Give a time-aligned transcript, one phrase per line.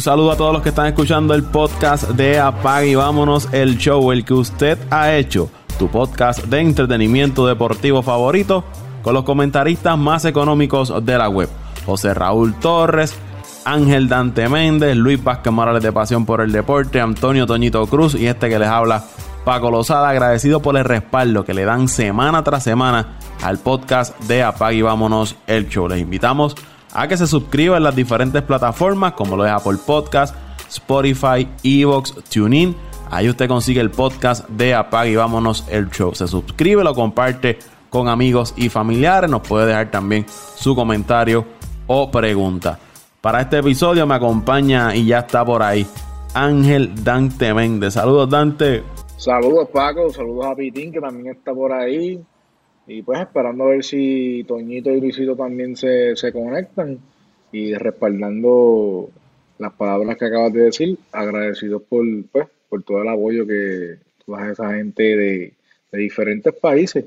[0.00, 3.76] Un saludo a todos los que están escuchando el podcast de Apague y Vámonos, el
[3.76, 8.64] show, el que usted ha hecho, tu podcast de entretenimiento deportivo favorito,
[9.02, 11.50] con los comentaristas más económicos de la web.
[11.84, 13.14] José Raúl Torres,
[13.66, 18.26] Ángel Dante Méndez, Luis Vázquez Morales de Pasión por el Deporte, Antonio Toñito Cruz y
[18.26, 19.04] este que les habla,
[19.44, 24.44] Paco Lozada, agradecido por el respaldo que le dan semana tras semana al podcast de
[24.44, 25.86] Apague y Vámonos, el show.
[25.88, 26.56] Les invitamos
[26.92, 30.34] a que se suscriba en las diferentes plataformas como lo es Apple Podcast,
[30.68, 32.74] Spotify, Evox, TuneIn.
[33.10, 36.14] Ahí usted consigue el podcast de Apague y Vámonos el Show.
[36.14, 39.30] Se suscribe, lo comparte con amigos y familiares.
[39.30, 41.44] Nos puede dejar también su comentario
[41.86, 42.78] o pregunta.
[43.20, 45.86] Para este episodio me acompaña y ya está por ahí
[46.34, 47.94] Ángel Dante Méndez.
[47.94, 48.82] Saludos Dante.
[49.16, 52.24] Saludos Paco, saludos a Pitín que también está por ahí.
[52.92, 56.98] Y pues esperando a ver si Toñito y Luisito también se, se conectan
[57.52, 59.10] y respaldando
[59.58, 64.50] las palabras que acabas de decir, agradecidos por, pues, por todo el apoyo que toda
[64.50, 65.54] esa gente de,
[65.92, 67.04] de diferentes países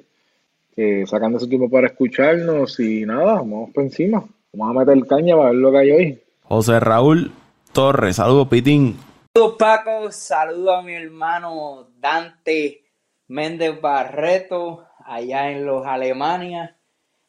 [0.74, 4.24] que sacan de su tiempo para escucharnos y nada, vamos por encima.
[4.54, 6.22] Vamos a meter caña para ver lo que hay hoy.
[6.44, 7.34] José Raúl
[7.74, 8.96] Torres, saludos Pitín.
[9.36, 12.84] Saludos Paco, saludos a mi hermano Dante
[13.28, 16.78] Méndez Barreto, allá en los Alemania.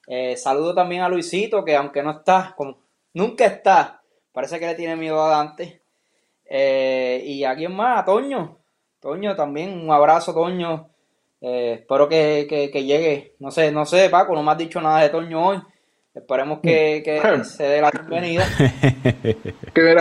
[0.06, 2.78] Eh, saludo también a Luisito, que aunque no está, como
[3.14, 5.82] nunca está, parece que le tiene miedo a Dante.
[6.44, 8.58] Eh, y a quién más, a Toño.
[9.00, 10.90] Toño también, un abrazo, Toño.
[11.40, 13.34] Eh, espero que, que, llegue.
[13.38, 15.62] No sé, no sé, Paco, no me has dicho nada de Toño hoy.
[16.14, 18.46] Esperemos que, que se dé la bienvenida.
[19.74, 19.96] ¿Qué,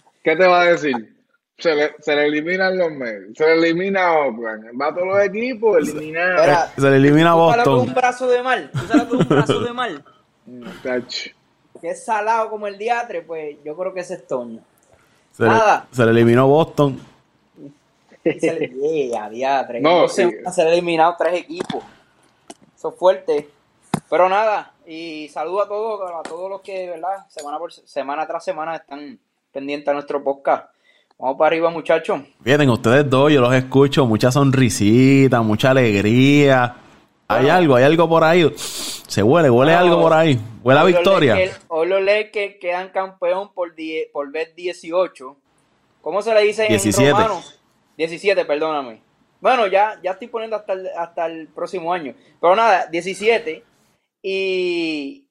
[0.24, 1.19] ¿Qué te va a decir?
[1.60, 5.20] Se le, se le eliminan los medios, se le elimina Oakland, va a todos los
[5.20, 6.66] equipos, elimina.
[6.76, 7.64] se le elimina Boston.
[7.64, 10.04] Con un brazo de mal, tú con un brazo de mal.
[11.80, 14.60] que es salado como el diatre, pues yo creo que ese es Toño.
[15.32, 15.86] Se Nada.
[15.90, 17.00] Le, se le eliminó Boston.
[18.22, 18.68] Se le
[19.08, 19.80] yeah, diatre.
[19.80, 21.82] No, se, se le eliminado tres equipos.
[22.76, 23.48] Eso es fuerte.
[24.08, 27.26] Pero nada, y saludo a todos, a todos los que, ¿verdad?
[27.28, 29.18] Semana por semana tras semana están
[29.52, 30.68] pendientes a nuestro podcast.
[31.20, 32.22] Vamos para arriba, muchachos.
[32.38, 36.76] Vienen ustedes dos, yo los escucho, mucha sonrisita, mucha alegría.
[37.28, 38.50] Hay algo, hay algo por ahí.
[38.56, 40.40] Se huele, huele algo por ahí.
[40.62, 41.36] Huele a victoria.
[41.68, 42.00] Hoy los
[42.32, 43.74] que quedan campeón por,
[44.14, 45.36] por vez 18.
[46.00, 47.10] ¿Cómo se le dice 17.
[47.10, 47.42] en romano?
[47.98, 49.02] 17, perdóname.
[49.42, 52.14] Bueno, ya, ya estoy poniendo hasta el, hasta el próximo año.
[52.40, 53.62] Pero nada, 17.
[54.22, 55.28] Y,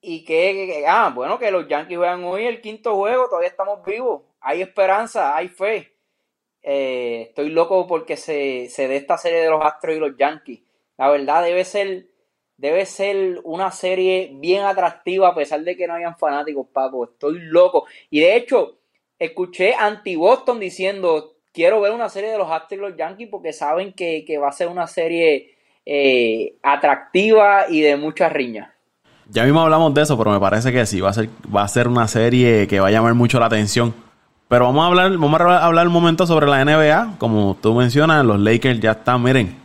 [0.00, 4.22] y que, ah, bueno, que los Yankees juegan hoy el quinto juego, todavía estamos vivos
[4.42, 5.92] hay esperanza, hay fe.
[6.62, 10.60] Eh, estoy loco porque se, se dé esta serie de los Astros y los Yankees.
[10.98, 12.06] La verdad debe ser,
[12.56, 17.04] debe ser una serie bien atractiva a pesar de que no hayan fanáticos, Paco.
[17.04, 17.86] Estoy loco.
[18.10, 18.78] Y de hecho,
[19.18, 23.92] escuché anti-Boston diciendo, quiero ver una serie de los Astros y los Yankees porque saben
[23.92, 28.74] que, va a ser una serie eh, atractiva y de mucha riña.
[29.28, 31.68] Ya mismo hablamos de eso, pero me parece que sí, va a ser, va a
[31.68, 33.94] ser una serie que va a llamar mucho la atención
[34.52, 37.14] pero vamos a hablar, vamos a hablar un momento sobre la NBA.
[37.16, 39.56] Como tú mencionas, los Lakers ya están, miren,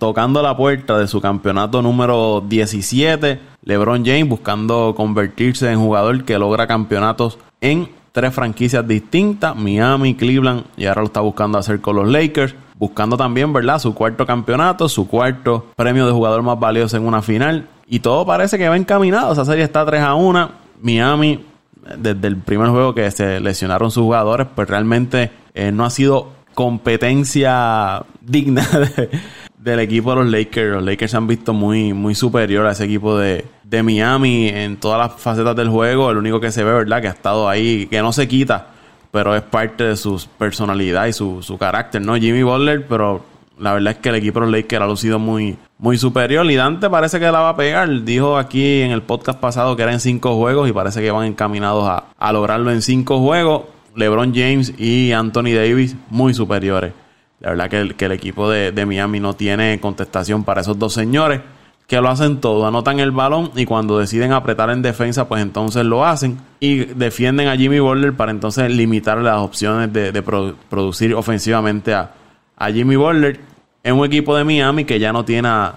[0.00, 3.38] tocando la puerta de su campeonato número 17.
[3.62, 10.64] LeBron James buscando convertirse en jugador que logra campeonatos en tres franquicias distintas, Miami, Cleveland
[10.76, 12.56] y ahora lo está buscando hacer con los Lakers.
[12.74, 13.78] Buscando también, ¿verdad?
[13.78, 17.68] Su cuarto campeonato, su cuarto premio de jugador más valioso en una final.
[17.86, 19.32] Y todo parece que va encaminado.
[19.32, 20.50] Esa serie está 3 a 1.
[20.82, 21.51] Miami
[21.96, 26.32] desde el primer juego que se lesionaron sus jugadores, pues realmente eh, no ha sido
[26.54, 28.66] competencia digna
[29.58, 30.74] del equipo de los Lakers.
[30.74, 34.76] Los Lakers se han visto muy, muy superior a ese equipo de, de Miami en
[34.76, 36.10] todas las facetas del juego.
[36.10, 37.00] El único que se ve, ¿verdad?
[37.00, 38.68] Que ha estado ahí, que no se quita,
[39.10, 42.16] pero es parte de su personalidad y su, su carácter, ¿no?
[42.16, 43.24] Jimmy Butler, pero
[43.62, 46.50] la verdad es que el equipo de los Lakers ha lucido muy, muy superior.
[46.50, 48.02] Y Dante parece que la va a pegar.
[48.02, 51.26] Dijo aquí en el podcast pasado que era en cinco juegos y parece que van
[51.26, 53.62] encaminados a, lograrlo en cinco juegos.
[53.94, 56.92] LeBron James y Anthony Davis muy superiores.
[57.38, 60.76] La verdad que el, que el equipo de, de, Miami no tiene contestación para esos
[60.76, 61.40] dos señores
[61.86, 65.84] que lo hacen todo, anotan el balón y cuando deciden apretar en defensa, pues entonces
[65.84, 71.92] lo hacen y defienden a Jimmy Butler para entonces limitar las opciones de, producir ofensivamente
[71.92, 72.12] a,
[72.56, 73.51] a Jimmy Butler
[73.84, 75.74] en un equipo de Miami que ya no tiene a,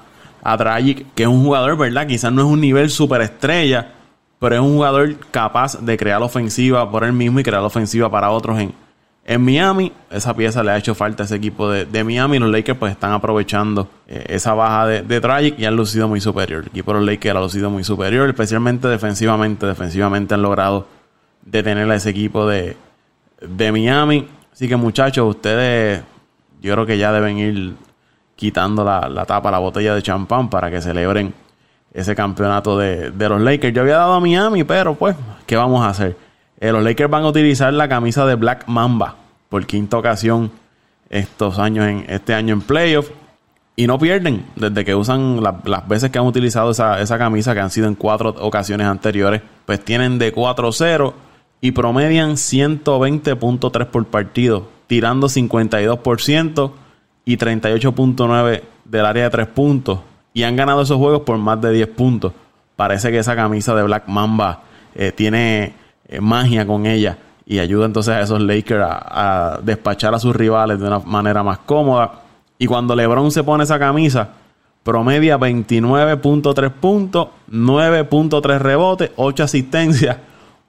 [0.57, 2.05] Dragic, que es un jugador, ¿verdad?
[2.05, 3.93] Quizás no es un nivel superestrella,
[4.37, 8.29] pero es un jugador capaz de crear ofensiva por él mismo y crear ofensiva para
[8.29, 8.71] otros en,
[9.25, 12.37] En Miami, esa pieza le ha hecho falta a ese equipo de, Miami.
[12.37, 16.21] Los Lakers pues están aprovechando eh, esa baja de, de Tragic y han lucido muy
[16.21, 16.61] superior.
[16.61, 19.65] El equipo de los Lakers ha lucido muy superior, especialmente defensivamente.
[19.65, 20.85] Defensivamente han logrado
[21.43, 22.77] detener a ese equipo de,
[23.41, 24.27] de Miami.
[24.53, 26.03] Así que muchachos, ustedes
[26.61, 27.73] yo creo que ya deben ir
[28.35, 31.33] quitando la, la tapa, la botella de champán para que celebren
[31.93, 33.73] ese campeonato de, de, los Lakers.
[33.73, 35.15] Yo había dado a Miami, pero pues,
[35.45, 36.17] ¿qué vamos a hacer?
[36.59, 39.15] Eh, los Lakers van a utilizar la camisa de Black Mamba
[39.49, 40.51] por quinta ocasión
[41.09, 43.09] estos años en este año en playoff.
[43.77, 47.59] Y no pierden desde que usan las veces que han utilizado esa, esa, camisa, que
[47.59, 51.13] han sido en cuatro ocasiones anteriores, pues tienen de 4-0
[51.59, 56.71] y promedian 120.3 por partido, tirando 52%
[57.25, 60.00] y 38.9 del área de 3 puntos.
[60.33, 62.33] Y han ganado esos juegos por más de 10 puntos.
[62.75, 64.63] Parece que esa camisa de Black Mamba
[64.94, 65.74] eh, tiene
[66.07, 70.80] eh, magia con ella y ayuda entonces a esos Lakers a, despachar a sus rivales
[70.80, 72.22] de una manera más cómoda.
[72.57, 74.30] Y cuando LeBron se pone esa camisa,
[74.83, 80.18] promedia 29.3 puntos, 9.3 rebotes, 8 asistencias,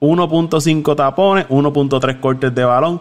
[0.00, 3.00] 1.5 tapones, 1.3 cortes de balón,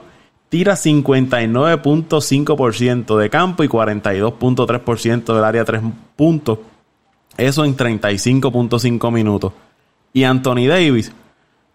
[0.50, 5.82] tira 59.5% de campo y 42.3% del área 3
[6.16, 6.60] puntos.
[7.38, 9.52] Eso en 35.5 minutos.
[10.14, 11.12] Y Anthony Davis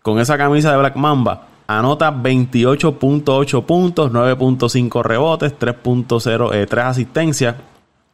[0.02, 7.56] con esa camisa de Black Mamba, anota 28.8 puntos, 9.5 rebotes, 3.0, eh, 3 asistencias,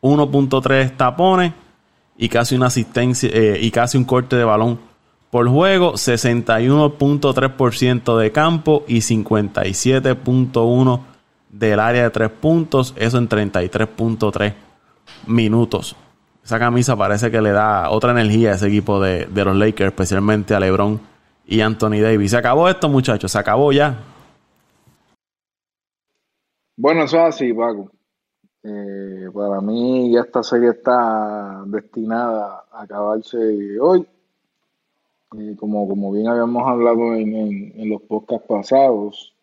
[0.02, 1.52] 1.3 tapones
[2.18, 4.80] y casi una asistencia eh, y casi un corte de balón
[5.30, 11.00] por juego, 61.3% de campo y 57.1
[11.50, 14.54] del área de 3 puntos, eso en 33.3
[15.26, 15.96] minutos.
[16.44, 19.88] Esa camisa parece que le da otra energía a ese equipo de, de los Lakers,
[19.88, 21.00] especialmente a LeBron
[21.46, 22.30] y Anthony Davis.
[22.30, 23.98] Se acabó esto, muchachos, se acabó ya.
[26.76, 27.90] Bueno, eso es así, Paco.
[28.62, 33.36] Eh, para mí ya esta serie está destinada a acabarse
[33.80, 34.06] hoy.
[35.38, 39.34] Eh, como, como bien habíamos hablado en, los podcasts pasados,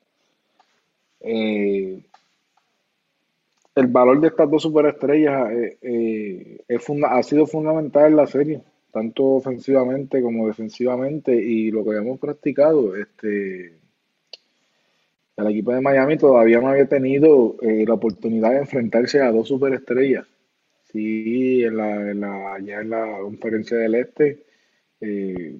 [1.19, 2.01] eh,
[3.75, 5.49] el valor de estas dos superestrellas
[7.09, 8.61] ha sido fundamental en la serie
[8.93, 13.73] tanto ofensivamente como defensivamente, y lo que habíamos practicado, este,
[15.35, 19.47] el equipo de Miami todavía no había tenido eh, la oportunidad de enfrentarse a dos
[19.47, 20.27] superestrellas.
[20.91, 24.43] Sí, en la, en la, ya en la conferencia del Este
[25.01, 25.57] eh,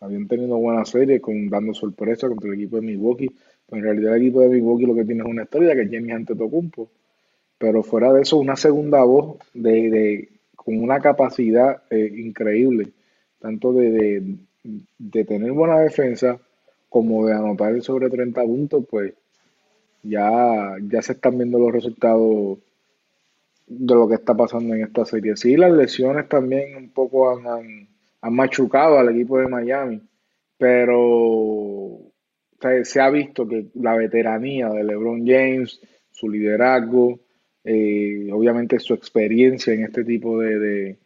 [0.00, 3.30] habían tenido buenas series con, dando sorpresa contra el equipo de Milwaukee.
[3.66, 6.12] Pero en realidad el equipo de Milwaukee lo que tiene es una estrella que Jenny
[6.12, 6.90] Antetokounmpo.
[7.58, 10.28] Pero fuera de eso, una segunda voz de
[10.68, 12.92] con una capacidad eh, increíble,
[13.38, 14.36] tanto de,
[15.24, 16.38] tener buena defensa
[16.90, 19.14] como de anotar sobre 30 puntos, pues
[20.02, 22.58] ya, ya se están viendo los resultados
[23.66, 25.38] de lo que está pasando en esta serie.
[25.38, 27.88] Sí, las lesiones también un poco han,
[28.22, 30.02] machucado al equipo de Miami,
[30.56, 32.00] pero
[32.82, 35.80] se ha visto que la veteranía de LeBron James,
[36.10, 37.20] su liderazgo,
[37.64, 40.96] eh, obviamente su experiencia en este tipo de,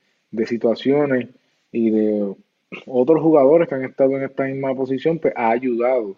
[0.46, 1.28] situaciones
[1.70, 2.34] y de
[2.86, 6.16] otros jugadores que han estado en esta misma posición, pues ha ayudado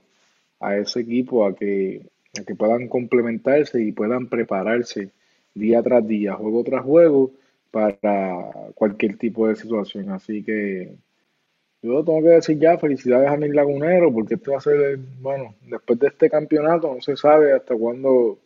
[0.61, 2.03] a ese equipo a que,
[2.47, 5.11] que puedan complementarse y puedan prepararse
[5.55, 7.33] día tras día, juego tras juego,
[7.75, 10.09] para cualquier tipo de situación.
[10.11, 10.95] Así que
[11.83, 15.57] yo tengo que decir ya, felicidades a mi lagunero, porque esto va a ser, bueno,
[15.69, 18.39] después de este campeonato, no se sabe hasta cuándo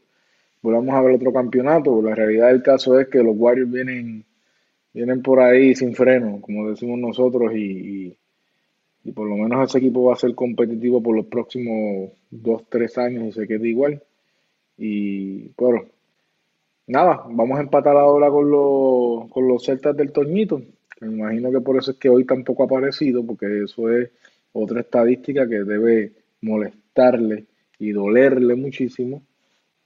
[0.63, 2.01] volvamos a ver otro campeonato.
[2.01, 4.25] La realidad del caso es que los Warriors vienen,
[4.95, 8.17] vienen por ahí sin freno, como decimos nosotros, y,
[9.05, 12.97] y, por lo menos ese equipo va a ser competitivo por los próximos dos, tres
[12.97, 14.03] años y se queda igual.
[14.79, 15.83] Y bueno,
[16.89, 20.61] nada, vamos a empatar ahora con los, con los Celtas del Toñito.
[21.01, 24.11] Me imagino que por eso es que hoy tampoco ha aparecido, porque eso es
[24.53, 27.47] otra estadística que debe molestarle
[27.79, 29.23] y dolerle muchísimo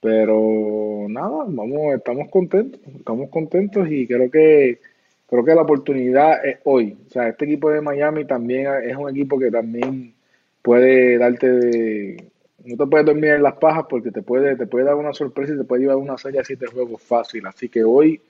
[0.02, 4.80] pero nada, vamos, estamos contentos, estamos contentos y creo que
[5.28, 6.98] creo que la oportunidad es hoy.
[7.06, 10.12] O sea, este equipo de Miami también es un equipo que también
[10.60, 12.31] puede darte de,
[12.64, 15.54] no te puedes dormir en las pajas porque te puede, te puede dar una sorpresa
[15.54, 17.46] y te puede llevar una serie así de juegos fácil.
[17.46, 18.20] Así que hoy,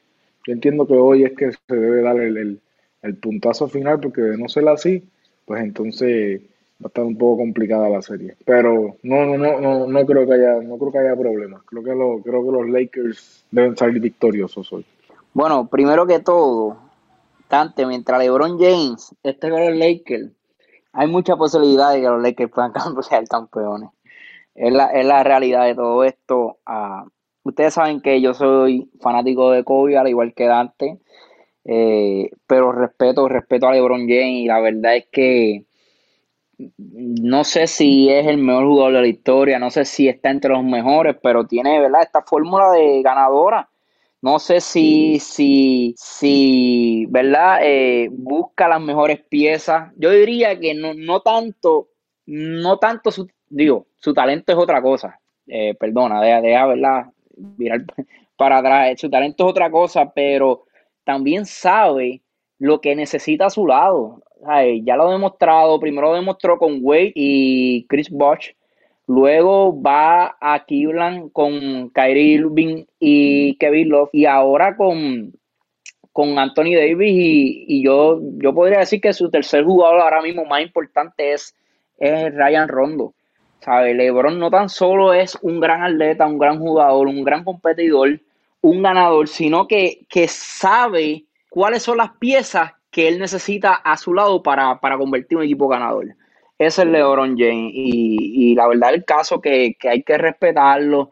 [0.46, 2.60] yo entiendo que hoy es que se debe dar el,
[3.02, 5.02] el puntazo final porque de no ser así,
[5.44, 6.40] pues entonces
[6.82, 8.36] va a estar un poco complicada la serie.
[8.44, 11.62] Pero no, no, no, no, no creo que haya, no creo que haya problemas.
[11.64, 14.84] Creo que lo, creo que los Lakers deben salir victoriosos hoy.
[15.34, 16.76] Bueno, primero que todo,
[17.48, 20.30] Tante, mientras LeBron James esté con los Lakers,
[20.92, 22.72] hay mucha posibilidad de que los Lakers puedan
[23.02, 23.90] ser campeones.
[24.54, 26.58] Es la, es la realidad de todo esto.
[26.66, 27.04] Ah,
[27.42, 30.98] ustedes saben que yo soy fanático de Kobe, al igual que Dante,
[31.64, 35.64] eh, pero respeto, respeto a LeBron James y la verdad es que
[36.78, 40.50] no sé si es el mejor jugador de la historia, no sé si está entre
[40.50, 42.02] los mejores, pero tiene, ¿verdad?
[42.02, 43.68] Esta fórmula de ganadora.
[44.20, 47.58] No sé si, si, si, ¿verdad?
[47.62, 49.92] Eh, busca las mejores piezas.
[49.96, 51.88] Yo diría que no, no tanto,
[52.26, 55.18] no tanto su, digo, su talento es otra cosa.
[55.46, 57.06] Eh, perdona, deja, deja, ¿verdad?
[57.56, 57.84] Mirar
[58.36, 59.00] para atrás.
[59.00, 60.64] Su talento es otra cosa, pero
[61.04, 62.22] también sabe
[62.58, 64.22] lo que necesita a su lado
[64.84, 68.50] ya lo ha demostrado, primero lo demostró con Wade y Chris Bosh,
[69.06, 75.32] luego va a Cleveland con Kyrie Irving y Kevin Love y ahora con,
[76.12, 77.12] con Anthony Davis
[77.68, 81.54] y, yo, yo podría decir que su tercer jugador ahora mismo más importante es,
[81.98, 83.14] es Ryan Rondo.
[83.64, 83.94] ¿Sabe?
[83.94, 88.20] LeBron no tan solo es un gran atleta, un gran jugador, un gran competidor,
[88.60, 94.14] un ganador, sino que, que sabe cuáles son las piezas que él necesita a su
[94.14, 96.16] lado para, convertir un equipo ganador.
[96.58, 97.72] Ese es LeBron James.
[97.74, 101.10] Y, la verdad el caso que, que hay que respetarlo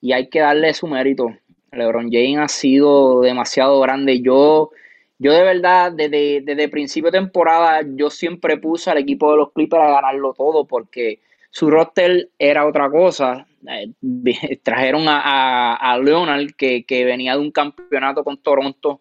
[0.00, 1.32] y hay que darle su mérito.
[1.70, 4.20] LeBron James ha sido demasiado grande.
[4.20, 4.70] Yo,
[5.18, 9.52] yo de verdad, desde, desde principio de temporada, yo siempre puse al equipo de los
[9.52, 11.20] Clippers a ganarlo todo porque
[11.52, 13.46] su roster era otra cosa.
[13.68, 13.92] Eh,
[14.64, 19.00] trajeron a, a, Leonard, que, que, venía de un campeonato con Toronto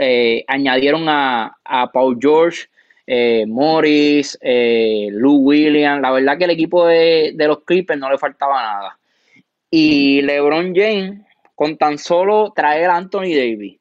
[0.00, 1.56] eh, añadieron a,
[1.92, 2.66] Paul George,
[3.06, 6.00] eh, Morris, eh, Lou Williams.
[6.00, 8.98] La verdad que el equipo de, los Clippers no le faltaba nada.
[9.70, 11.20] Y LeBron James,
[11.54, 13.78] con tan solo traer a Anthony Davis,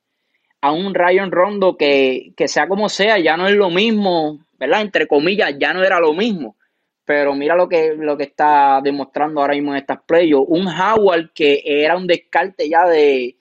[0.62, 4.82] a un Ryan Rondo que, sea como sea, ya no es lo mismo, ¿verdad?
[4.82, 6.56] Entre comillas, ya no era lo mismo.
[7.06, 10.48] Pero mira lo que, lo que está demostrando ahora mismo en estas playoffs.
[10.50, 13.36] Un Howard que era un descarte ya de,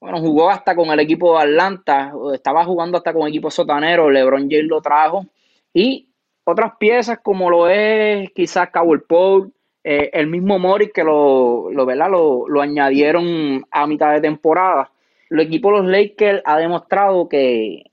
[0.00, 4.48] bueno, jugó hasta con el equipo de Atlanta, estaba jugando hasta con equipo sotanero, LeBron
[4.50, 5.26] James lo trajo.
[5.72, 6.08] Y
[6.44, 9.52] otras piezas como lo es quizás Cowell Paul,
[9.84, 14.90] eh, el mismo Morris que lo, lo, lo, lo añadieron a mitad de temporada.
[15.30, 17.84] El equipo de los Lakers ha demostrado que,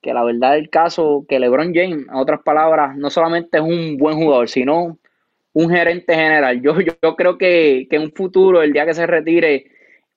[0.00, 3.96] que la verdad del caso, que LeBron James, en otras palabras, no solamente es un
[3.96, 4.98] buen jugador, sino
[5.52, 6.60] un gerente general.
[6.62, 9.66] Yo, yo, creo que, que en un futuro, el día que se retire,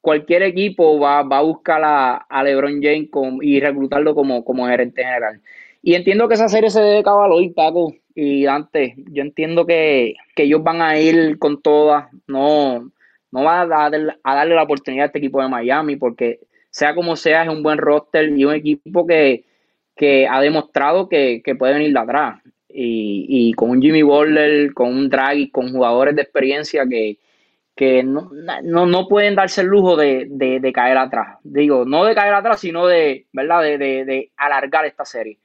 [0.01, 3.09] cualquier equipo va, a buscar a, LeBron James
[3.41, 5.41] y reclutarlo como, como gerente general.
[5.81, 8.95] Y entiendo que esa serie se debe acabar hoy, Paco y Dante.
[9.11, 12.07] Yo entiendo que, ellos van a ir con todas.
[12.27, 12.91] No,
[13.31, 16.39] no van a, darle la oportunidad a este equipo de Miami porque
[16.71, 19.45] sea como sea, es un buen roster y un equipo que,
[20.29, 22.41] ha demostrado que, puede venir de atrás.
[22.69, 27.19] Y, y, con un Jimmy Butler, con un Draghi, con jugadores de experiencia que,
[27.75, 28.29] que no,
[28.63, 31.39] no, pueden darse el lujo de, caer atrás.
[31.43, 33.61] Digo, no de caer atrás, sino de, ¿verdad?
[33.61, 35.39] De, alargar esta serie.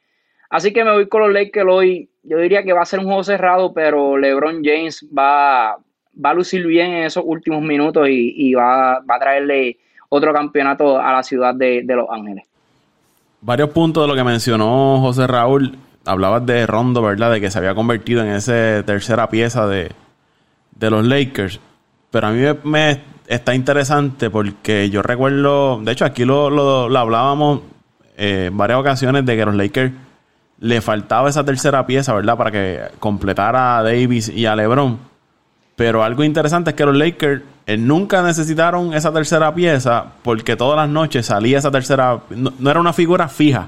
[0.50, 2.10] Así que me voy con los Lakers hoy.
[2.22, 5.76] Yo diría que va a ser un juego cerrado, pero LeBron James va,
[6.22, 11.12] va a lucir bien en esos últimos minutos y, va, a traerle otro campeonato a
[11.12, 12.44] la ciudad de, Los Ángeles.
[13.40, 15.78] Varios puntos de lo que mencionó José Raúl.
[16.04, 17.32] Hablabas de Rondo, ¿verdad?
[17.32, 19.92] De que se había convertido en esa tercera pieza de,
[20.76, 21.60] de los Lakers.
[22.10, 27.60] Pero a mí me, está interesante porque yo recuerdo, de hecho aquí lo, lo, hablábamos
[28.16, 29.92] eh, en varias ocasiones de que los Lakers
[30.58, 32.36] le faltaba esa tercera pieza, ¿verdad?
[32.36, 34.98] Para que completara a Davis y a LeBron.
[35.74, 40.76] Pero algo interesante es que los Lakers eh, nunca necesitaron esa tercera pieza porque todas
[40.76, 42.20] las noches salía esa tercera...
[42.30, 43.66] No, era una figura fija.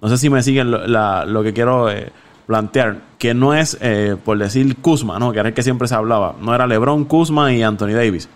[0.00, 2.10] No sé si me siguen lo, que quiero eh,
[2.46, 5.30] plantear que no es, eh, por decir Kuzma, ¿no?
[5.32, 6.34] que era el que siempre se hablaba.
[6.40, 8.28] No era LeBron, Kuzma y Anthony Davis.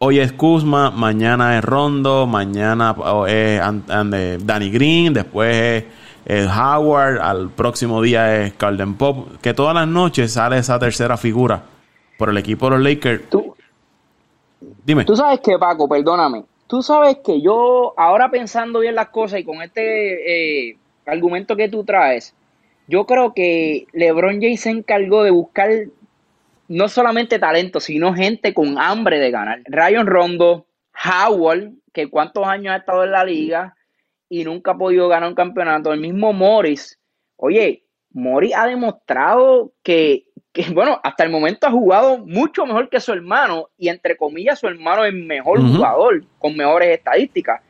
[0.00, 2.94] Hoy es Kuzma, mañana es Rondo, mañana
[3.26, 3.60] es
[4.46, 5.84] Danny Green, después
[6.24, 9.40] es, Howard, al próximo día es Calden Pop.
[9.40, 11.62] Que todas las noches sale esa tercera figura
[12.18, 13.22] por el equipo de los Lakers.
[14.60, 15.04] Dime.
[15.04, 16.44] Tú sabes que, Paco, perdóname.
[16.66, 21.68] Tú sabes que yo, ahora pensando bien las cosas y con este eh, argumento que
[21.68, 22.34] tú traes,
[22.86, 25.70] yo creo que LeBron James se encargó de buscar
[26.68, 29.62] no solamente talento, sino gente con hambre de ganar.
[29.66, 30.66] Ryan Rondo,
[31.04, 33.74] Howard, que cuántos años ha estado en la liga
[34.28, 35.92] y nunca ha podido ganar un campeonato.
[35.92, 36.98] El mismo Morris.
[37.36, 40.27] Oye, Morris ha demostrado que,
[40.72, 44.66] bueno, hasta el momento ha jugado mucho mejor que su hermano y entre comillas su
[44.66, 47.62] hermano es mejor jugador, con mejores estadísticas.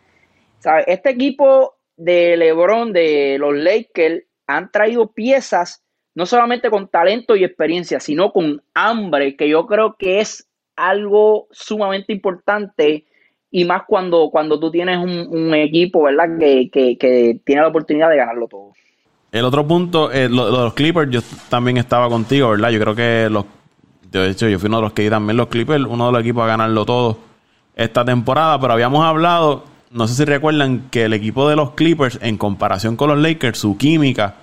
[0.87, 7.45] Este equipo de LeBron, de los Lakers, han traído piezas no solamente con talento y
[7.45, 13.07] experiencia, sino con hambre, que yo creo que es algo sumamente importante
[13.51, 16.39] y más cuando, cuando tú tienes un, equipo, ¿verdad?
[16.39, 18.73] Que, que, tiene la oportunidad de ganarlo todo.
[19.31, 22.71] El otro punto, eh, lo, los Clippers, yo también estaba contigo, ¿verdad?
[22.71, 23.45] Yo creo que los,
[24.11, 26.45] de hecho, yo fui uno de los que también los Clippers, uno de los equipos
[26.45, 27.19] a ganarlo todo
[27.77, 32.19] esta temporada, pero habíamos hablado, no sé si recuerdan, que el equipo de los Clippers,
[32.23, 34.35] en comparación con los Lakers, su química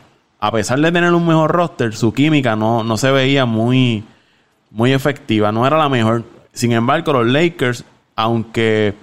[0.45, 4.03] a pesar de tener un mejor roster, su química no, no se veía muy,
[4.69, 6.23] muy efectiva, no era la mejor.
[6.53, 7.83] Sin embargo, los Lakers,
[8.15, 8.93] aunque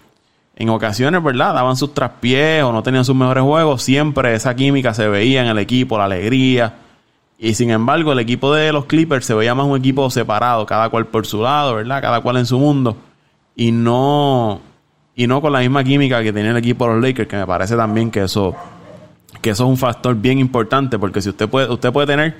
[0.62, 1.54] en ocasiones, ¿verdad?
[1.54, 5.48] Daban sus traspiés o no tenían sus mejores juegos, siempre esa química se veía en
[5.48, 6.74] el equipo, la alegría.
[7.36, 10.88] Y sin embargo, el equipo de los Clippers se veía más un equipo separado, cada
[10.88, 12.00] cual por su lado, ¿verdad?
[12.00, 12.96] Cada cual en su mundo.
[13.56, 14.60] Y no,
[15.16, 17.46] y no con la misma química que tenía el equipo de los Lakers, que me
[17.46, 18.54] parece también que eso
[19.40, 22.36] que eso es un factor bien importante porque si usted puede, usted puede tener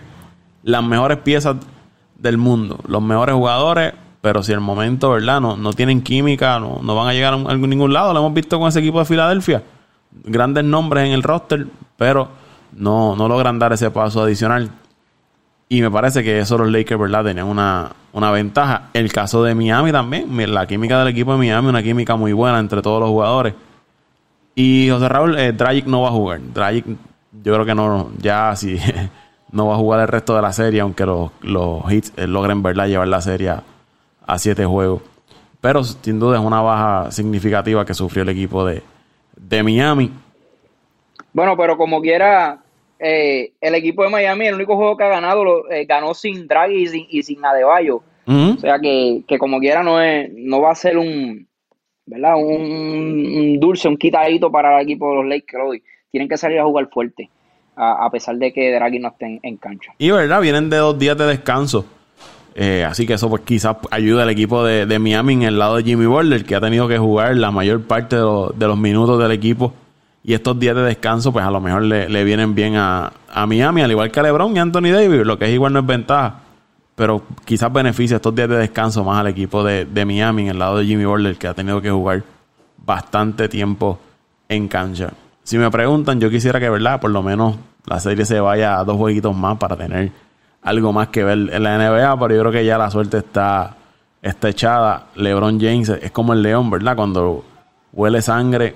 [0.62, 1.56] las mejores piezas
[2.16, 5.40] del mundo, los mejores jugadores, pero si el momento, ¿verdad?
[5.40, 8.14] No, no tienen química, no, no van a llegar a, ningún lado.
[8.14, 9.64] Lo hemos visto con ese equipo de Filadelfia.
[10.24, 12.28] Grandes nombres en el roster, pero
[12.72, 14.70] no, no logran dar ese paso adicional.
[15.68, 17.24] Y me parece que eso los Lakers, ¿verdad?
[17.24, 18.90] Tenían una, una ventaja.
[18.92, 20.54] El caso de Miami también.
[20.54, 23.54] La química del equipo de Miami, una química muy buena entre todos los jugadores.
[24.54, 26.40] Y José Raúl, eh, Dragic no va a jugar.
[26.54, 26.86] Dragic,
[27.42, 28.78] yo creo que no, ya sí,
[29.50, 32.62] no va a jugar el resto de la serie, aunque los, los hits eh, logren,
[32.62, 33.54] ¿verdad?, llevar la serie
[34.38, 35.02] siete juegos.
[35.60, 38.82] Pero sin duda es una baja significativa que sufrió el equipo de,
[39.62, 40.10] Miami.
[41.32, 42.62] Bueno, pero como quiera,
[42.98, 46.48] eh, el equipo de Miami, el único juego que ha ganado, lo, eh, ganó sin
[46.48, 48.02] Draghi y sin, y sin Adebayo.
[48.26, 51.48] O sea que, que, como quiera no, es, no va a ser un,
[52.06, 52.36] ¿verdad?
[52.36, 55.82] Un, dulce, un quitadito para el equipo de los Lakers hoy.
[56.10, 57.30] Tienen que salir a jugar fuerte,
[57.76, 59.92] a, pesar de que Draghi no esté en, cancha.
[59.98, 61.86] Y verdad, vienen de dos días de descanso.
[62.54, 65.84] Eh, así que eso pues quizás ayuda al equipo de, Miami en el lado de
[65.84, 69.74] Jimmy Butler, que ha tenido que jugar la mayor parte de, los minutos del equipo.
[70.24, 73.82] Y estos días de descanso, pues a lo mejor le, vienen bien a, a, Miami,
[73.82, 76.42] al igual que a LeBron y Anthony Davis, lo que es igual no es ventaja
[76.94, 80.78] pero quizás beneficia estos días de descanso más al equipo de, Miami en el lado
[80.78, 82.22] de Jimmy Butler que ha tenido que jugar
[82.84, 83.98] bastante tiempo
[84.48, 85.12] en cancha.
[85.42, 87.00] Si me preguntan, yo quisiera que, ¿verdad?
[87.00, 90.12] Por lo menos la serie se vaya a dos jueguitos más para tener
[90.62, 93.76] algo más que ver en la NBA, pero yo creo que ya la suerte está,
[94.22, 95.06] está echada.
[95.16, 96.96] LeBron James es como el león, ¿verdad?
[96.96, 97.44] Cuando
[97.92, 98.74] huele sangre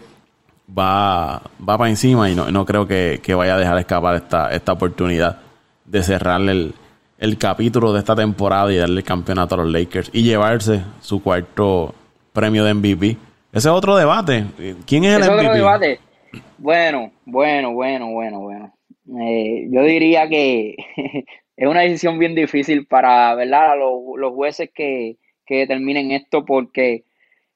[0.77, 4.51] va, va para encima y no, no creo que, que, vaya a dejar escapar esta,
[4.51, 5.39] esta oportunidad
[5.85, 6.75] de cerrarle el,
[7.19, 11.23] el capítulo de esta temporada y darle el campeonato a los Lakers y llevarse su
[11.23, 11.95] cuarto
[12.33, 13.17] premio de MVP.
[13.53, 14.45] Ese es otro debate.
[14.87, 15.41] ¿Quién es el MVP?
[15.41, 16.01] Otro debate.
[16.59, 18.73] Bueno, bueno, bueno, bueno, bueno.
[19.23, 20.75] Eh, yo diría que
[21.57, 23.79] es una decisión bien difícil para ¿verdad?
[23.79, 25.17] Los, los jueces que,
[25.47, 27.05] que determinen esto porque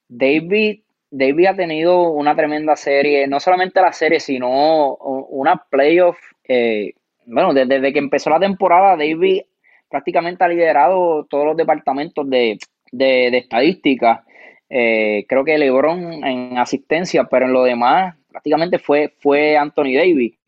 [0.09, 6.19] David David ha tenido una tremenda serie, no solamente la serie, sino una playoff.
[6.47, 6.95] Eh,
[7.27, 9.43] bueno, desde, desde, que empezó la temporada, David
[9.89, 12.59] prácticamente ha liderado todos los departamentos de,
[12.93, 14.25] estadística.
[14.69, 20.39] Eh, creo que LeBron en asistencia, pero en lo demás prácticamente fue, fue Anthony Davis.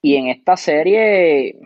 [0.00, 1.56] Y en esta serie,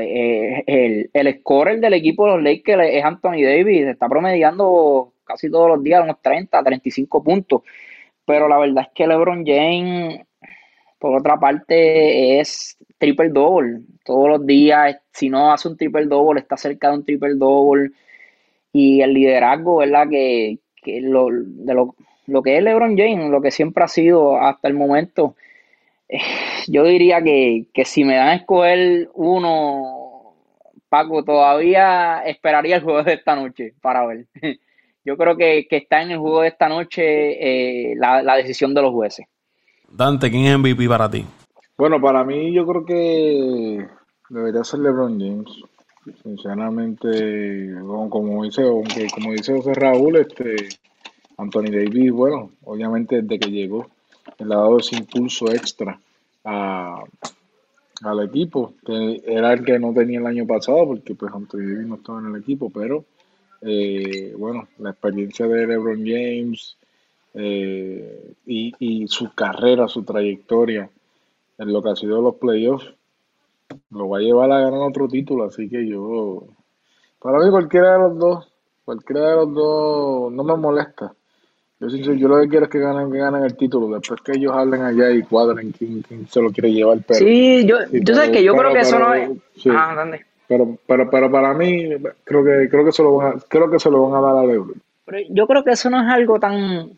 [0.00, 5.50] eh, el, el scorer del equipo de los Lakers es Anthony Davis, está promediando casi
[5.50, 7.62] todos los días unos 30, 35 puntos.
[8.24, 10.20] Pero la verdad es que LeBron James,
[10.98, 14.98] por otra parte, es triple double todos los días.
[15.12, 17.90] Si no hace un triple double, está cerca de un triple double.
[18.72, 20.08] Y el liderazgo, ¿verdad?
[20.10, 20.58] Que,
[21.02, 25.36] lo, de lo, que es LeBron James, lo que siempre ha sido hasta el momento.
[26.08, 26.18] Eh,
[26.68, 30.34] yo diría que, si me dan a escoger uno,
[30.88, 34.26] Paco, todavía esperaría el juego de esta noche para ver.
[35.04, 37.02] Yo creo que, está en el juego de esta noche
[37.92, 39.24] eh, la, la decisión de los jueces.
[39.88, 41.24] Dante, ¿quién es MVP para ti?
[41.78, 43.86] Bueno, para mí yo creo que
[44.30, 45.62] debería ser LeBron James.
[46.22, 47.70] Sinceramente,
[48.10, 50.56] como, dice, como dice José Raúl, este
[51.36, 53.86] Anthony Davis, bueno, obviamente desde que llegó,
[54.38, 56.00] le ha dado ese impulso extra
[56.46, 57.02] a,
[58.02, 61.86] al equipo, que era el que no tenía el año pasado, porque pues Anthony Davis
[61.86, 63.04] no estaba en el equipo, pero
[63.62, 66.76] eh, bueno, la experiencia de LeBron James
[67.34, 70.88] eh, y, y su carrera, su trayectoria
[71.58, 72.94] en lo que ha sido los playoffs,
[73.90, 76.44] lo va a llevar a ganar otro título, así que yo,
[77.20, 78.52] para mí cualquiera de los dos,
[78.84, 81.12] cualquiera de los dos no me molesta.
[81.78, 84.52] Yo, yo lo que quiero es que ganen, que ganen el título, después que ellos
[84.54, 86.98] hablen allá y cuadren quién, quién se lo quiere llevar.
[87.06, 89.28] Pero, sí, yo, yo sé que yo creo que eso no es...
[89.70, 90.06] Ah,
[90.48, 91.90] Pero, pero, pero para mí,
[92.24, 94.36] creo que, creo que se lo van a, creo que se lo van a dar
[94.38, 94.80] a LeBron.
[95.28, 96.92] yo creo que eso no es algo tan,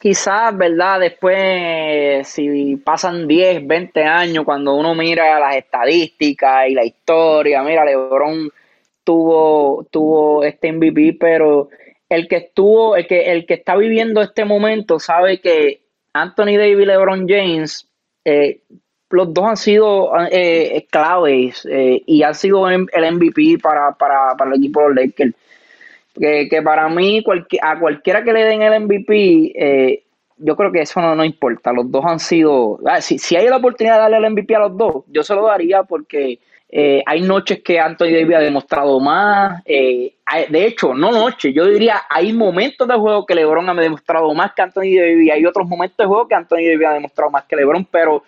[0.00, 1.00] quizás, ¿verdad?
[1.00, 7.84] Después, si pasan 10, 20 años, cuando uno mira las estadísticas y la historia, mira,
[7.84, 8.50] LeBron
[9.04, 11.68] tuvo, tuvo este MVP, pero
[12.10, 15.80] el que estuvo, el que, el que está viviendo este momento sabe que
[16.12, 17.88] Anthony Davis y LeBron James
[18.24, 18.62] eh,
[19.10, 24.50] los dos han sido eh, claves eh, y han sido el MVP para, para, para
[24.50, 25.34] el equipo de los Lakers.
[26.12, 27.24] Que, para mí,
[27.62, 30.02] a cualquiera que le den el MVP,
[30.36, 31.72] yo creo que eso no, no importa.
[31.72, 32.78] Los dos han sido.
[32.84, 35.34] Ah, si, si hay la oportunidad de darle el MVP a los dos, yo se
[35.34, 36.40] lo daría porque
[36.72, 39.62] eh, hay noches que Anthony Davis ha demostrado más.
[39.64, 44.52] de hecho, no noches, yo diría, hay momentos de juego que LeBron ha demostrado más
[44.54, 45.26] que Anthony Davis.
[45.26, 48.22] Y hay otros momentos de juego que Anthony Davis ha demostrado más que LeBron, pero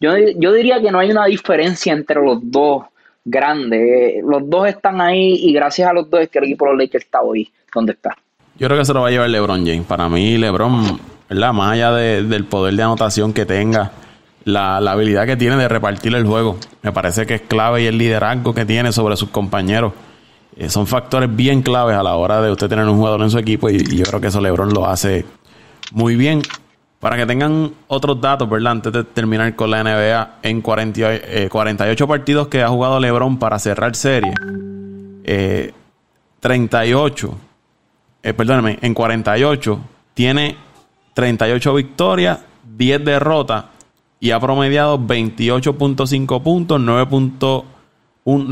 [0.00, 2.84] yo, yo diría que no hay una diferencia entre los dos
[3.24, 4.22] grandes.
[4.22, 6.80] Los dos están ahí y gracias a los dos es que el equipo de los
[6.80, 8.16] Lakers está hoy donde está.
[8.56, 9.86] Yo creo que se lo va a llevar LeBron James.
[9.86, 11.52] Para mí, LeBron, ¿verdad?
[11.52, 13.92] más allá del poder de anotación que tenga,
[14.48, 17.98] la, habilidad que tiene de repartir el juego, me parece que es clave y el
[17.98, 19.92] liderazgo que tiene sobre sus compañeros.
[20.56, 23.38] Eh, son factores bien claves a la hora de usted tener un jugador en su
[23.38, 25.24] equipo y, yo creo que eso LeBron lo hace
[25.92, 26.42] muy bien.
[27.00, 28.72] Para que tengan otros datos, ¿verdad?
[28.72, 33.56] Antes de terminar con la NBA, en 48 eh, partidos que ha jugado LeBron para
[33.60, 34.34] cerrar serie,
[36.40, 39.80] 38, eh, eh, perdóname, en 48
[40.14, 40.56] tiene
[41.14, 42.40] 38 victorias,
[42.76, 43.66] 10 derrotas
[44.20, 47.64] y ha promediado 28.5 puntos, 9.1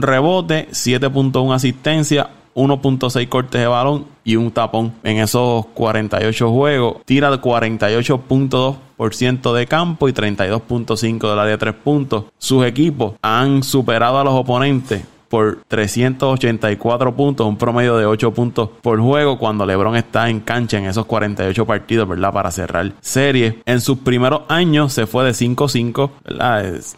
[0.00, 6.96] rebote, 7.1 asistencia, 1.6 cortes de balón y un tapón en esos 48 juegos.
[7.04, 12.24] Tira 48.2% de campo y 32.5% del área de 3 puntos.
[12.38, 18.70] Sus equipos han superado a los oponentes por 384 puntos, un promedio de 8 puntos
[18.82, 22.32] por juego cuando LeBron está en cancha en esos 48 partidos, ¿verdad?
[22.32, 23.60] Para cerrar serie.
[23.66, 26.10] En sus primeros años se fue de 5-5,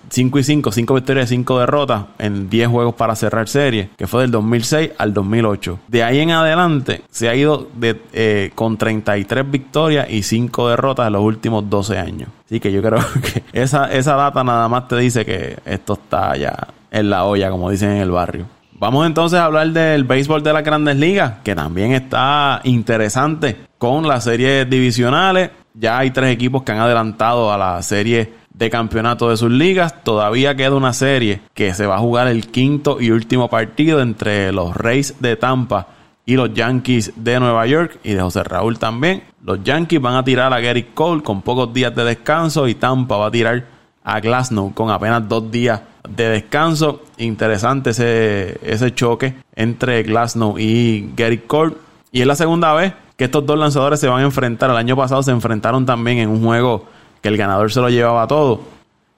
[0.08, 4.06] 5 y 5, 5 victorias y 5 derrotas en 10 juegos para cerrar serie, que
[4.06, 5.78] fue del 2006 al 2008.
[5.88, 11.06] De ahí en adelante se ha ido de, eh, con 33 victorias y 5 derrotas
[11.06, 12.28] en los últimos 12 años.
[12.46, 16.36] Así que yo creo que esa, esa data nada más te dice que esto está
[16.36, 18.46] ya en la olla, como dicen en el barrio.
[18.72, 24.06] Vamos entonces a hablar del béisbol de las grandes ligas, que también está interesante con
[24.06, 25.50] las series divisionales.
[25.74, 30.04] Ya hay tres equipos que han adelantado a la serie de campeonato de sus ligas.
[30.04, 34.52] Todavía queda una serie que se va a jugar el quinto y último partido entre
[34.52, 35.88] los Rays de Tampa
[36.24, 39.24] y los Yankees de Nueva York y de José Raúl también.
[39.42, 43.16] Los Yankees van a tirar a Gary Cole con pocos días de descanso y Tampa
[43.16, 43.64] va a tirar
[44.04, 47.02] a Glasnow con apenas dos días de descanso.
[47.18, 51.74] Interesante ese, ese choque entre Glasnow y Gary Cole.
[52.12, 54.70] Y es la segunda vez que estos dos lanzadores se van a enfrentar.
[54.70, 56.86] El año pasado se enfrentaron también en un juego
[57.20, 58.60] que el ganador se lo llevaba todo.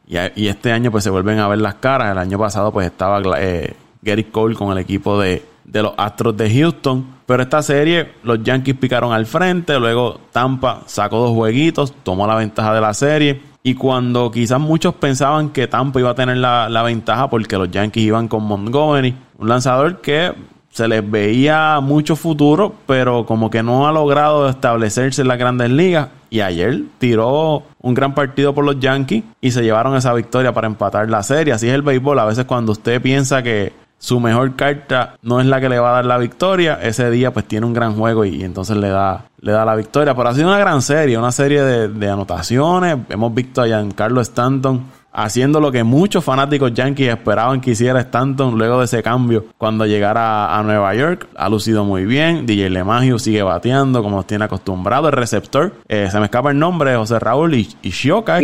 [0.06, 2.10] Y, este año pues se vuelven a ver las caras.
[2.10, 6.36] El año pasado pues estaba eh, Gary Cole con el equipo de, de los Astros
[6.36, 7.06] de Houston.
[7.26, 9.78] Pero esta serie los Yankees picaron al frente.
[9.78, 13.40] Luego Tampa sacó dos jueguitos, tomó la ventaja de la serie.
[13.62, 18.04] Y cuando quizás muchos pensaban que Tampa iba a tener la, ventaja porque los Yankees
[18.04, 20.32] iban con Montgomery, un lanzador que
[20.70, 25.70] se les veía mucho futuro, pero como que no ha logrado establecerse en las grandes
[25.70, 26.08] ligas.
[26.30, 30.68] Y ayer tiró un gran partido por los Yankees y se llevaron esa victoria para
[30.68, 31.52] empatar la serie.
[31.52, 32.18] Así es el béisbol.
[32.20, 35.90] A veces cuando usted piensa que su mejor carta no es la que le va
[35.90, 39.26] a dar la victoria, ese día pues tiene un gran juego y, entonces le da,
[39.40, 40.14] le da la victoria.
[40.14, 42.96] Pero ha sido una gran serie, una serie de, anotaciones.
[43.10, 48.56] Hemos visto a Giancarlo Stanton haciendo lo que muchos fanáticos yankees esperaban que hiciera Stanton
[48.56, 51.28] luego de ese cambio cuando llegara a, Nueva York.
[51.36, 52.46] Ha lucido muy bien.
[52.46, 55.08] DJ LeMagio sigue bateando como nos tiene acostumbrado.
[55.08, 58.40] El receptor, eh, se me escapa el nombre, José Raúl y, y Shioka.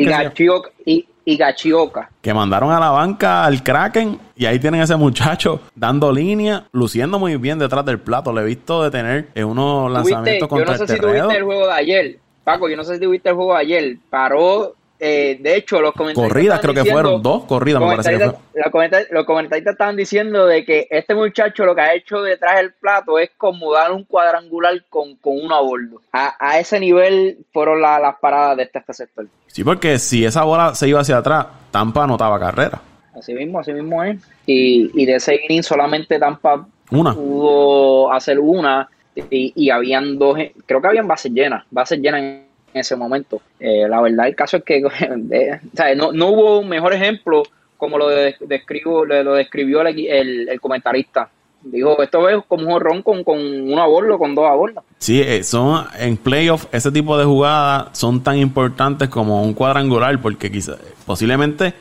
[0.84, 2.08] y, y Gachioca.
[2.22, 6.64] Que mandaron a la banca al Kraken y ahí tienen a ese muchacho dando línea,
[6.72, 8.32] luciendo muy bien detrás del plato.
[8.32, 11.66] Le he visto detener en unos lanzamientos contra Yo no sé si tuviste el juego
[11.66, 12.18] de ayer.
[12.44, 13.96] Paco, yo no sé si tuviste el juego de ayer.
[14.08, 16.32] Paró eh, de hecho, los comentarios.
[16.32, 18.18] Corridas, creo que fueron dos corridas, me parece.
[18.54, 23.18] Los, comentarios, estaban diciendo de que este muchacho lo que ha hecho detrás del plato
[23.18, 26.00] es como dar un cuadrangular con, con uno a bordo.
[26.12, 29.26] A, ese nivel fueron las paradas de este, este, sector.
[29.48, 32.80] Sí, porque si esa bola se iba hacia atrás, Tampa anotaba carrera.
[33.14, 34.18] Así mismo, así mismo es.
[34.46, 37.14] Y, y de ese inning solamente Tampa una.
[37.14, 38.88] pudo hacer una.
[39.14, 43.40] Y, y habían dos, creo que habían bases llenas, bases llenas en en ese momento.
[43.58, 44.80] Eh, la verdad, el caso es que
[45.96, 47.42] no, no, hubo un mejor ejemplo
[47.76, 51.28] como lo, describo, lo, describió el, comentarista.
[51.62, 54.84] Dijo, esto es como un jorrón con, con una bola o con dos bolas.
[54.98, 60.20] Sí, eh, son en playoff ese tipo de jugadas son tan importantes como un cuadrangular
[60.20, 61.74] porque quizás posiblemente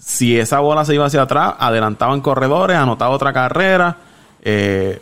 [0.00, 3.98] si esa bola se iba hacia atrás, adelantaban corredores, anotaba otra carrera,
[4.42, 4.98] eh,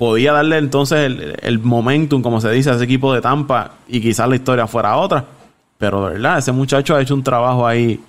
[0.00, 4.00] podía darle entonces el, el, momentum, como se dice, a ese equipo de Tampa y
[4.00, 5.26] quizás la historia fuera otra.
[5.76, 8.00] Pero de verdad, ese muchacho ha hecho un trabajo ahí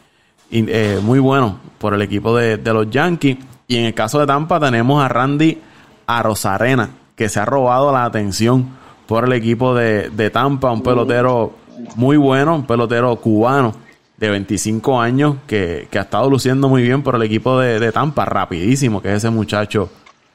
[0.51, 3.39] eh, muy bueno por el equipo de, los Yankees.
[3.67, 5.59] Y en el caso de Tampa tenemos a Randy
[6.07, 8.69] Arozarena, que se ha robado la atención
[9.05, 11.55] por el equipo de, Tampa, un pelotero
[11.97, 13.73] muy bueno, un pelotero cubano
[14.15, 19.01] de 25 años que, ha estado luciendo muy bien por el equipo de, Tampa, rapidísimo,
[19.01, 19.89] que es ese muchacho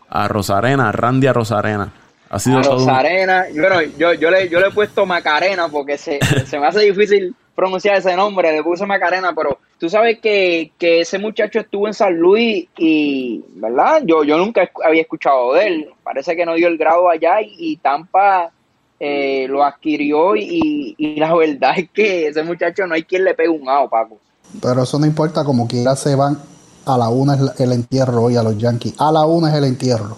[0.08, 1.92] a Rosarena, Randy a Rosarena.
[2.28, 6.58] Ha sido Rosarena, bueno, yo, yo, le, yo le he puesto Macarena porque se, se
[6.58, 11.60] me hace difícil pronunciar ese nombre, le puse Macarena, pero tú sabes que, ese muchacho
[11.60, 14.02] estuvo en San Luis y, ¿verdad?
[14.04, 15.90] Yo, yo nunca había escuchado de él.
[16.04, 18.52] Parece que no dio el grado allá y, Tampa
[19.00, 23.48] eh, lo adquirió y, la verdad es que ese muchacho no hay quien le pegue
[23.48, 24.18] un ao, Paco.
[24.60, 26.38] Pero eso no importa, como quiera se van
[26.86, 28.94] a la una es el entierro hoy a los Yankees.
[28.98, 30.16] A la una es el entierro.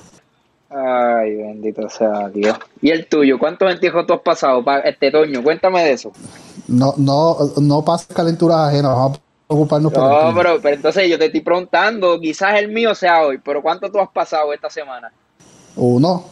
[0.71, 2.57] Ay, bendito sea Dios.
[2.83, 3.39] ¿Y el tuyo?
[3.39, 5.43] ¿Cuántos entierros tú has pasado, este Toño?
[5.43, 6.13] Cuéntame de eso.
[6.69, 11.19] No, no, no pases calenturas ajenas, vamos a preocuparnos por No, pero, pero entonces yo
[11.19, 15.11] te estoy preguntando, quizás el mío sea hoy, pero ¿cuánto tú has pasado esta semana?
[15.77, 16.25] Uno,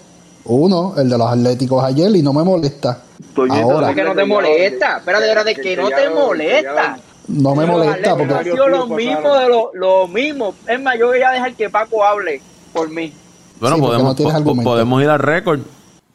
[0.45, 3.03] uno, el de los Atléticos ayer y no me molesta.
[3.51, 3.95] Ahora.
[3.95, 4.99] que no te molesta?
[4.99, 6.99] Espérate, espérate, que no te molesta.
[7.29, 8.35] No me molesta porque...
[8.35, 10.55] Ha sido lo mismo de lo, lo mismo.
[10.67, 12.41] Es más, yo voy a dejar que Paco hable
[12.73, 13.13] por mí.
[13.61, 14.17] Bueno, podemos,
[14.63, 15.61] podemos ir al récord.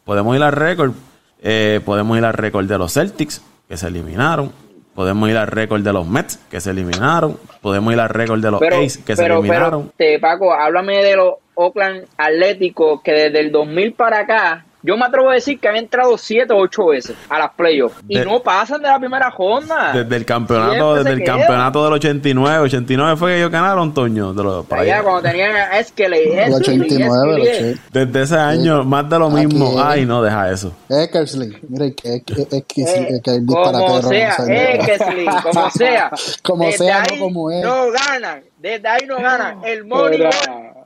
[0.06, 0.94] Podemos ir al récord.
[1.42, 4.52] Eh, podemos ir al récord de los Celtics que se eliminaron.
[4.94, 7.38] Podemos ir al récord de los Mets, que se eliminaron.
[7.62, 9.92] Podemos ir al récord de los A's, que se eliminaron.
[9.96, 14.98] Pero, te, Paco, háblame de los Oakland Atléticos, que desde el 2000 para acá yo
[14.98, 18.18] me atrevo a decir que han entrado siete o ocho veces a las playoffs y
[18.18, 19.92] no pasan de la primera ronda.
[19.94, 24.34] Desde el campeonato, desde el campeonato del 89, 89 fue que ellos ganaron, Toño.
[24.34, 29.30] De los, para allá, cuando tenían a Eskeley, 89, Desde ese año, más de lo
[29.30, 29.82] mismo.
[29.82, 30.74] Ay, no, deja eso.
[30.90, 36.12] Eckersley, mire, que es que eh, Como sea, Eckersley, como sea.
[36.44, 37.64] como sea, no como es.
[37.64, 39.64] No ganan, desde ahí no ganan.
[39.64, 40.24] El money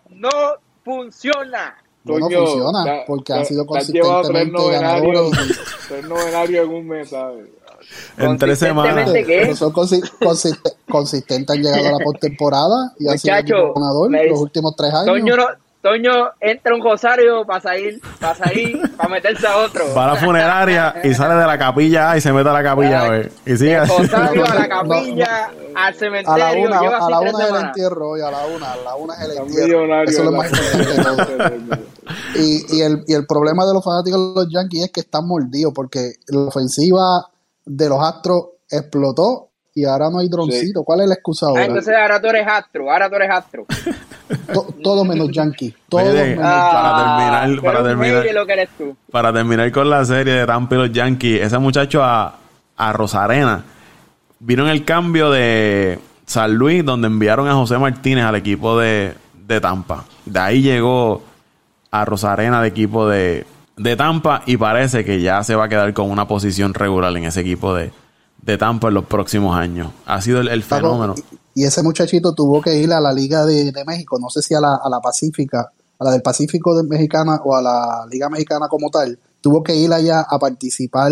[0.10, 0.30] no
[0.84, 1.76] funciona
[2.06, 5.60] no funciona porque han sido consistentemente ganadores.
[5.88, 7.46] Tres novenarios en un mes, ¿sabes?
[8.18, 9.12] En tres semanas.
[9.58, 15.06] Son consistentes, han llegado a la postemporada y han sido ganador los últimos tres años.
[15.06, 15.36] Toño
[16.40, 19.94] entra un rosario para salir, para salir, para meterse a otro.
[19.96, 23.02] Va a la funeraria y sale de la capilla y se mete a la capilla
[23.02, 23.32] a ver.
[23.46, 23.94] Y sigue así.
[23.98, 26.34] Rosario a la capilla, al cementerio.
[26.34, 28.96] A la una, a la una es el entierro y a la una, a la
[28.96, 30.04] una es el entierro.
[30.04, 31.86] Eso es lo más importante
[32.36, 35.28] y, y, el, y el problema de los fanáticos de los Yankees es que están
[35.28, 37.30] mordidos porque la ofensiva
[37.66, 40.84] de los Astros explotó y ahora no hay droncito.
[40.84, 41.64] ¿Cuál es la excusa ahora?
[41.64, 43.66] Ah, entonces ahora tú eres astro, ahora tú eres astro.
[44.82, 45.76] todo menos yankee.
[45.90, 48.78] Todo menos para terminar, para terminar,
[49.12, 52.38] para terminar con la serie de Tampa y los Yankees, ese muchacho a,
[52.78, 53.66] a Rosarena
[54.40, 59.14] vino en el cambio de San Luis, donde enviaron a José Martínez al equipo de,
[59.46, 60.06] de Tampa.
[60.26, 61.22] De ahí llegó
[61.92, 65.94] a Rosarena al equipo de, de Tampa y parece que ya se va a quedar
[65.94, 67.92] con una posición regular en ese equipo de,
[68.46, 69.92] de Tampa en los próximos años.
[70.06, 71.16] Ha sido el, fenómeno.
[71.54, 74.60] Y ese muchachito tuvo que ir a la Liga de, México, no sé si a
[74.60, 78.68] la, a la Pacífica, a la del Pacífico de Mexicana o a la Liga Mexicana
[78.70, 79.18] como tal.
[79.42, 81.12] Tuvo que ir allá a participar,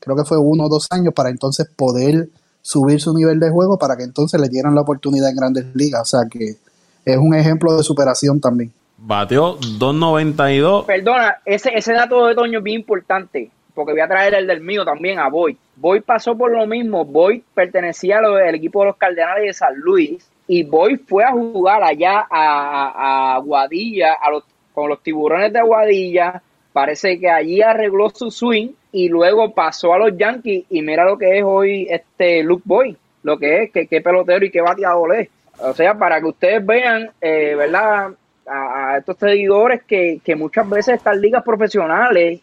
[0.00, 2.28] creo que fue uno o dos años, para entonces poder
[2.62, 6.02] subir su nivel de juego para que entonces le dieran la oportunidad en grandes ligas.
[6.02, 6.56] O sea que
[7.04, 8.72] es un ejemplo de superación también.
[8.96, 10.86] Bateó 2.92.
[10.86, 14.60] Perdona, ese, ese dato de Toño es bien importante porque voy a traer el del
[14.60, 15.56] mío también a Boyd.
[15.76, 20.30] Boyd pasó por lo mismo, Boyd pertenecía al equipo de los Cardenales de San Luis
[20.46, 26.42] y Boyd fue a jugar allá a, Guadilla, a los, con los tiburones de Guadilla,
[26.72, 31.18] parece que allí arregló su swing y luego pasó a los Yankees y mira lo
[31.18, 35.16] que es hoy este Luke Boyd, lo que es, que qué pelotero y qué bateador
[35.16, 35.28] es.
[35.60, 38.10] O sea, para que ustedes vean, eh, ¿verdad?
[38.46, 42.40] A, estos seguidores que, que muchas veces estas ligas profesionales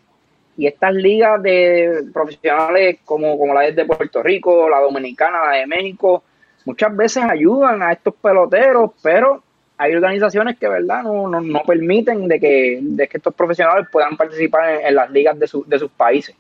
[0.58, 5.68] y estas ligas de profesionales como, como la de Puerto Rico, la dominicana, la de
[5.68, 6.24] México,
[6.66, 9.42] muchas veces ayudan a estos peloteros, pero
[9.78, 14.82] hay organizaciones que verdad no, no, permiten de que, de que estos profesionales puedan participar
[14.86, 16.36] en, las ligas de, de sus países.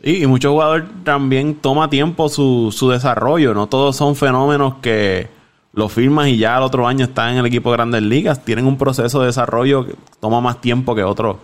[0.00, 5.26] Y, y muchos jugadores también toma tiempo su, su desarrollo, no todos son fenómenos que
[5.72, 8.44] lo firmas y ya el otro año está en el equipo de Grandes Ligas.
[8.44, 11.36] Tienen un proceso de desarrollo que toma más tiempo que otros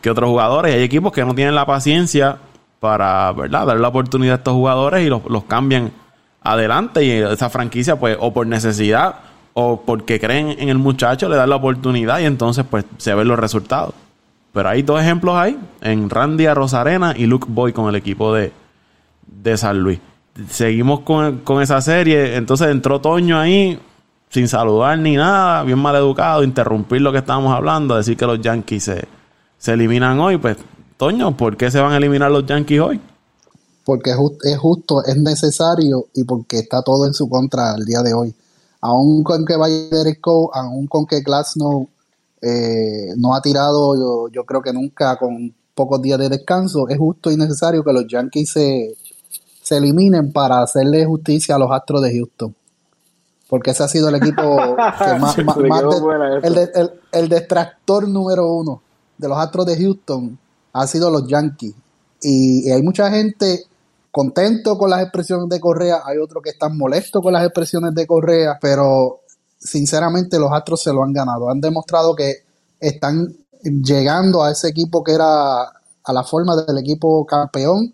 [0.00, 0.74] que otros jugadores.
[0.74, 2.38] Hay equipos que no tienen la paciencia
[2.78, 5.92] para, ¿verdad?, darle la oportunidad a estos jugadores y los, los cambian
[6.42, 7.04] adelante.
[7.04, 9.16] Y esa franquicia, pues, o por necesidad
[9.52, 13.28] o porque creen en el muchacho, le dan la oportunidad y entonces, pues, se ven
[13.28, 13.94] los resultados.
[14.52, 18.52] Pero hay dos ejemplos ahí, en Randy Rosarena y Luke Boy con el equipo de,
[19.26, 20.00] de San Luis.
[20.48, 23.78] Seguimos con, esa serie, entonces entró Toño ahí
[24.28, 28.40] sin saludar ni nada, bien mal educado, interrumpir lo que estábamos hablando, decir que los
[28.40, 29.08] Yankees se,
[29.60, 30.56] se eliminan hoy, pues
[30.96, 33.00] Toño, ¿por qué se van a eliminar los Yankees hoy?
[33.84, 38.14] Porque es, justo, es necesario y porque está todo en su contra el día de
[38.14, 38.34] hoy.
[38.80, 41.88] Aún con que vaya Derek Cole, aún con que Glasnow
[42.40, 47.30] eh, no ha tirado, yo, creo que nunca con pocos días de descanso, es justo
[47.30, 48.96] y necesario que los Yankees se,
[49.62, 52.54] se eliminen para hacerle justicia a los Astros de Houston.
[53.48, 54.42] Porque ese ha sido el equipo
[55.04, 58.82] que más, el, el, detractor número uno
[59.20, 60.38] de los Astros de Houston
[60.72, 61.74] ha sido los Yankees.
[62.22, 63.64] Y, hay mucha gente
[64.10, 68.06] contento con las expresiones de Correa, hay otros que están molestos con las expresiones de
[68.06, 69.20] Correa, pero
[69.58, 71.50] sinceramente los Astros se lo han ganado.
[71.50, 72.44] Han demostrado que
[72.80, 77.92] están llegando a ese equipo que era a la forma del equipo campeón.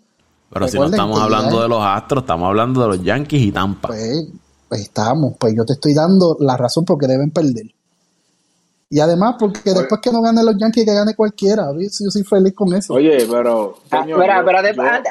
[0.49, 3.89] Pero si no estamos hablando de los Astros, estamos hablando de los Yankees y Tampa.
[3.89, 4.27] Pues,
[4.69, 7.76] pues estamos, pues yo te estoy dando la razón porque deben perder.
[8.89, 11.67] Y además, porque después que no gane los Yankees, que gane cualquiera.
[11.77, 12.93] Yo soy feliz con eso.
[12.93, 13.77] Oye, pero.
[13.91, 14.05] Ah,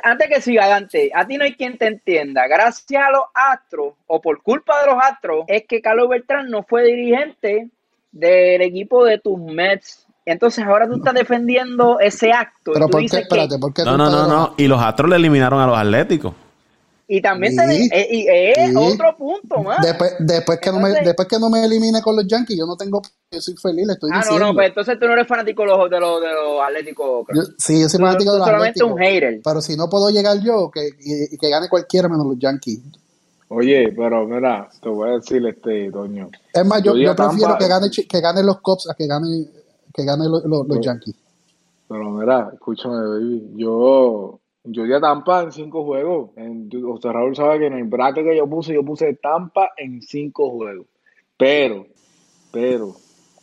[0.03, 2.47] antes, que siga, adelante, a ti no hay quien te entienda.
[2.49, 6.63] Gracias a los Astros, o por culpa de los Astros, es que Carlos Beltrán no
[6.63, 7.69] fue dirigente
[8.13, 10.07] del equipo de tus Mets.
[10.25, 12.73] Entonces ahora tú estás defendiendo ese acto.
[12.73, 13.19] Pero ¿por qué?
[13.19, 14.55] Espérate, ¿por qué no, no, no, no.
[14.57, 16.35] Y los Astros le eliminaron a los Atléticos.
[17.09, 17.55] Y también
[17.93, 19.81] eh, es otro punto más.
[19.81, 22.77] Después, después, que no me, después que no me elimine con los Yankees, yo no
[22.77, 23.01] tengo.
[23.31, 24.37] Yo soy feliz, le estoy ah, diciendo.
[24.37, 26.61] Ah, no, no, pues entonces tú no eres fanático de los, de los, de los
[26.67, 27.27] Atléticos.
[27.59, 29.41] sí, yo soy fanático de los solamente un hater.
[29.45, 32.81] Pero si no puedo llegar yo, que, y, que gane cualquiera menos los Yankees.
[33.49, 36.31] Oye, pero mira, te voy a decir este, Doño.
[36.53, 39.47] Es más, yo, yo, prefiero que gane, que gane los Cubs a que gane,
[39.95, 41.15] que gane los, los, los Yankees.
[41.89, 43.53] Pero mira, escúchame, baby.
[43.55, 46.31] Yo yo di a Tampa en cinco juegos.
[46.37, 50.03] En, sea, Raúl sabe que en el bracket que yo puse, yo puse Tampa en
[50.03, 50.87] cinco juegos.
[51.37, 51.87] Pero,
[52.53, 52.95] pero,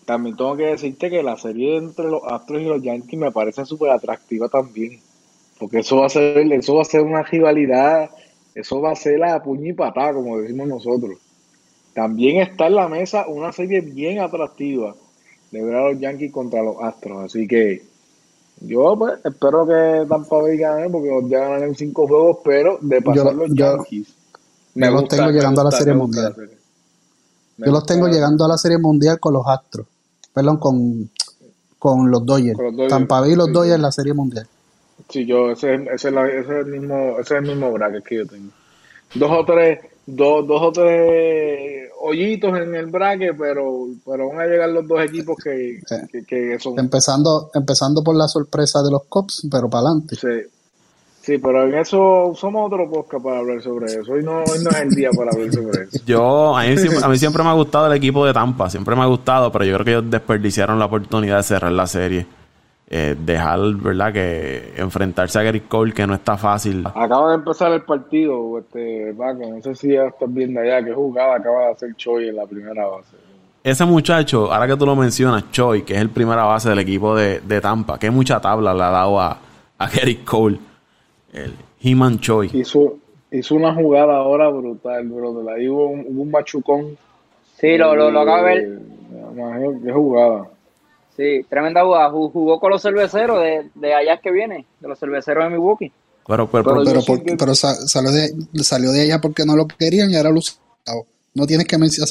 [0.05, 3.65] también tengo que decirte que la serie entre los Astros y los Yankees me parece
[3.65, 4.99] súper atractiva también.
[5.59, 8.09] Porque eso va a ser, eso va a ser una rivalidad,
[8.55, 11.19] eso va a ser la puña y patada, como decimos nosotros.
[11.93, 14.95] También está en la mesa una serie bien atractiva
[15.51, 17.25] de ver a los Yankees contra los Astros.
[17.25, 17.92] Así que
[18.63, 23.01] yo pues, espero que Tampa Bay gane porque ya ganan en cinco juegos, pero de
[23.01, 24.13] pasar los Yankees.
[24.75, 26.35] Me yo los tengo llegando a la Serie Mundial.
[27.57, 29.85] Yo los tengo llegando a la Serie Mundial con los Astros.
[30.33, 31.09] Perdón, con,
[31.77, 32.57] con los Dodgers.
[32.89, 34.47] Tampa Bay y los Dodgers en la Serie Mundial.
[35.09, 38.25] Sí, yo, ese, ese, ese, es el mismo, ese es el mismo bracket que yo
[38.25, 38.51] tengo.
[39.13, 44.45] Dos o tres dos, dos o tres hoyitos en el braque, pero, pero van a
[44.45, 45.79] llegar los dos equipos que,
[46.27, 46.77] que, son...
[46.77, 50.15] Empezando, empezando por la sorpresa de los Cops, pero para adelante.
[50.15, 50.49] Sí.
[51.21, 54.11] Sí, pero en eso somos otro podcast para hablar sobre eso.
[54.11, 55.99] Hoy no, hoy no es el día para hablar sobre eso.
[56.05, 59.03] Yo, a mí, a mí siempre me ha gustado el equipo de Tampa, siempre me
[59.03, 62.27] ha gustado, pero yo creo que ellos desperdiciaron la oportunidad de cerrar la serie
[62.95, 64.13] eh, dejar, ¿verdad?
[64.13, 66.85] Que enfrentarse a Gary Cole, que no está fácil.
[66.93, 70.93] Acaba de empezar el partido, este, Paco, no sé si ya estás viendo allá, que
[70.93, 73.17] jugaba, acaba de hacer Choi en la primera base.
[73.63, 77.15] Ese muchacho, ahora que tú lo mencionas, Choi, que es el primera base del equipo
[77.15, 79.39] de, Tampa, que mucha tabla le ha dado a,
[79.79, 80.59] a Gary Cole,
[81.33, 82.51] el He-Man Choi.
[82.53, 82.97] Hizo,
[83.31, 85.43] hizo una jugada ahora brutal, bro.
[85.49, 86.95] Ahí hubo un, hubo un machucón.
[87.55, 88.79] Sí, lo, lo, lo acabo de ver.
[89.83, 90.52] Qué jugada.
[91.15, 92.09] Sí, tremenda jugada.
[92.09, 95.91] Jugó con los cerveceros de, de allá que viene, de los cerveceros de Milwaukee.
[96.27, 97.01] Pero, pero, pero,
[97.37, 98.31] pero, salió, de,
[98.63, 100.39] salió de allá porque no lo querían y ahora lo
[101.33, 102.09] No tienes que mencionar.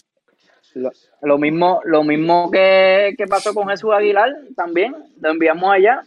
[1.22, 4.94] Lo, mismo, lo mismo que, que, pasó con Jesús Aguilar también.
[5.20, 6.02] Lo enviamos allá.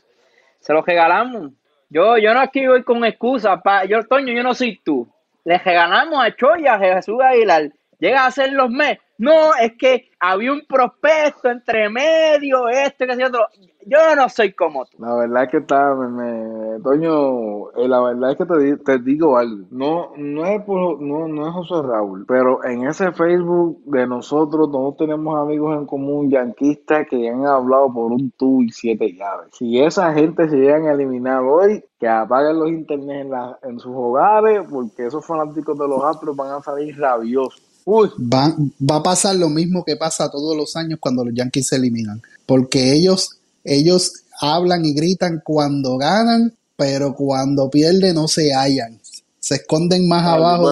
[0.59, 1.51] Se lo regalamos.
[1.89, 3.59] Yo, yo no aquí voy con excusas.
[3.89, 5.07] yo, Toño, yo no soy tú.
[5.43, 7.71] Le regalamos a Choya, a Jesús Aguilar.
[7.99, 8.99] Llega a ser los mes.
[9.17, 13.47] No, es que había un prospecto entre medio, esto, que otro.
[13.87, 14.97] Yo no soy como tú.
[14.99, 18.99] La verdad es que está, me, me Toño, eh, la verdad es que te, te,
[18.99, 19.67] digo algo.
[19.69, 24.71] No, no es por, no, no es José Raúl, pero en ese Facebook de nosotros,
[24.71, 29.49] todos tenemos amigos en común, yanquistas, que han hablado por un tú y siete llaves.
[29.51, 33.93] Si esa gente se llegan a eliminar hoy, que apaguen los internet en, en sus
[33.95, 39.35] hogares, porque esos fanáticos de los astros van a salir rabiosos Va, va a pasar
[39.35, 42.21] lo mismo que pasa todos los años cuando los Yankees se eliminan.
[42.45, 48.99] Porque ellos, ellos hablan y gritan cuando ganan, pero cuando pierden no se hallan.
[49.39, 50.71] Se esconden más abajo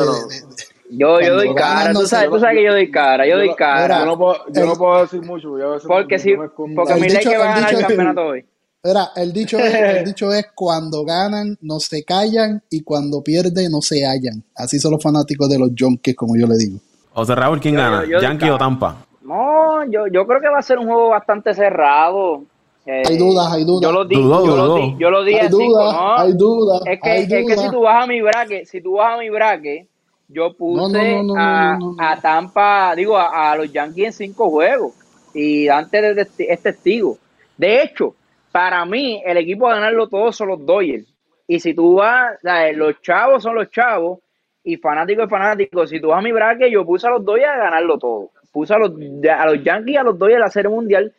[0.95, 3.99] yo, yo doy cara, tú, sabes, tú sabes que yo doy cara, yo, doy cara.
[3.99, 5.55] yo, no puedo, yo no puedo decir mucho,
[5.87, 8.45] porque si, porque mi ley que va a ganar el campeonato hoy.
[8.83, 13.71] Mira, el dicho, es, el dicho es cuando ganan no se callan y cuando pierden
[13.71, 14.43] no se hallan.
[14.55, 16.79] Así son los fanáticos de los Yankees, como yo le digo.
[17.13, 18.05] O sea, Raúl, ¿quién gana?
[18.05, 19.05] ¿Yankee o Tampa?
[19.21, 22.43] No, yo, yo creo que va a ser un juego bastante cerrado.
[22.85, 23.81] Eh, hay dudas, hay dudas.
[23.81, 26.17] Yo lo di, yo, Lo di yo lo di hay dudas, ¿no?
[26.17, 26.81] Hay dudas.
[26.85, 29.29] Es que, es que si tú vas a mi braque, si tú vas a mi
[29.29, 29.87] braque,
[30.27, 34.93] yo puse a, Tampa, digo, a, los Yankees en cinco juegos.
[35.33, 37.17] Y antes de, es testigo.
[37.57, 38.15] De hecho,
[38.51, 41.07] para mí, el equipo a ganarlo todo son los Dodgers.
[41.47, 42.37] Y si tú vas,
[42.75, 44.19] los chavos son los chavos
[44.63, 45.89] y fanáticos y fanáticos.
[45.89, 48.29] Si tú vas a mi braque, yo puse a los Dodgers a ganarlo todo.
[48.51, 51.13] Puse a los, a los Yankees y a los Dodgers la Serie Mundial.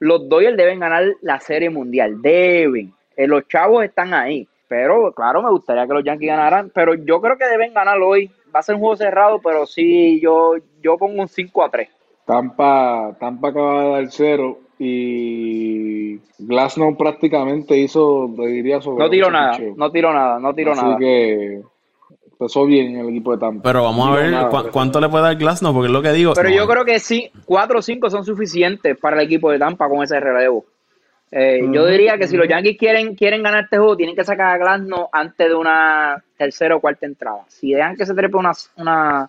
[0.00, 2.20] Los Dodgers deben ganar la Serie Mundial.
[2.22, 2.92] Deben.
[3.16, 4.48] Eh, los chavos están ahí.
[4.68, 6.70] Pero, claro, me gustaría que los Yankees ganaran.
[6.74, 8.30] Pero yo creo que deben ganar hoy.
[8.54, 11.88] Va a ser un juego cerrado, pero sí, yo, yo pongo un 5 a 3.
[12.28, 19.58] Tampa, Tampa acaba de dar cero y Glasnow prácticamente hizo, diría, sobre No tiró nada,
[19.76, 20.94] no tiró nada, no tiró nada.
[20.94, 21.62] Así que
[22.38, 23.62] empezó bien el equipo de Tampa.
[23.64, 26.34] Pero vamos a ver cuánto le puede dar Glasnow, porque es lo que digo.
[26.34, 29.88] Pero yo creo que sí, 4 o 5 son suficientes para el equipo de Tampa
[29.88, 30.64] con ese relevo.
[31.30, 34.54] Eh, yo diría que si los Yankees quieren, quieren ganar este juego, tienen que sacar
[34.54, 37.44] a Glasnow antes de una tercera o cuarta entrada.
[37.48, 39.28] Si dejan que se trepe unas una,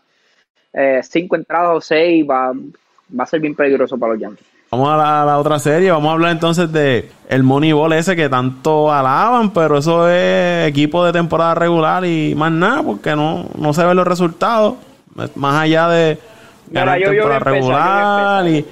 [0.72, 4.48] eh, cinco entradas o seis, va, va a ser bien peligroso para los Yankees.
[4.72, 8.92] Vamos a la, otra serie, vamos a hablar entonces de el Moneyball ese que tanto
[8.92, 13.84] alaban, pero eso es equipo de temporada regular y más nada, porque no, no se
[13.84, 14.76] ven los resultados,
[15.36, 16.20] más allá de
[16.68, 18.48] ganar temporada regular.
[18.48, 18.64] y...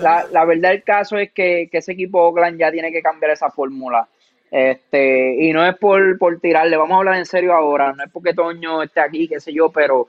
[0.00, 3.48] la, la, verdad del caso es que, ese equipo Oakland ya tiene que cambiar esa
[3.48, 4.08] fórmula.
[4.50, 8.10] Este, y no es por, por tirarle, vamos a hablar en serio ahora, no es
[8.10, 10.08] porque Toño esté aquí, qué sé yo, pero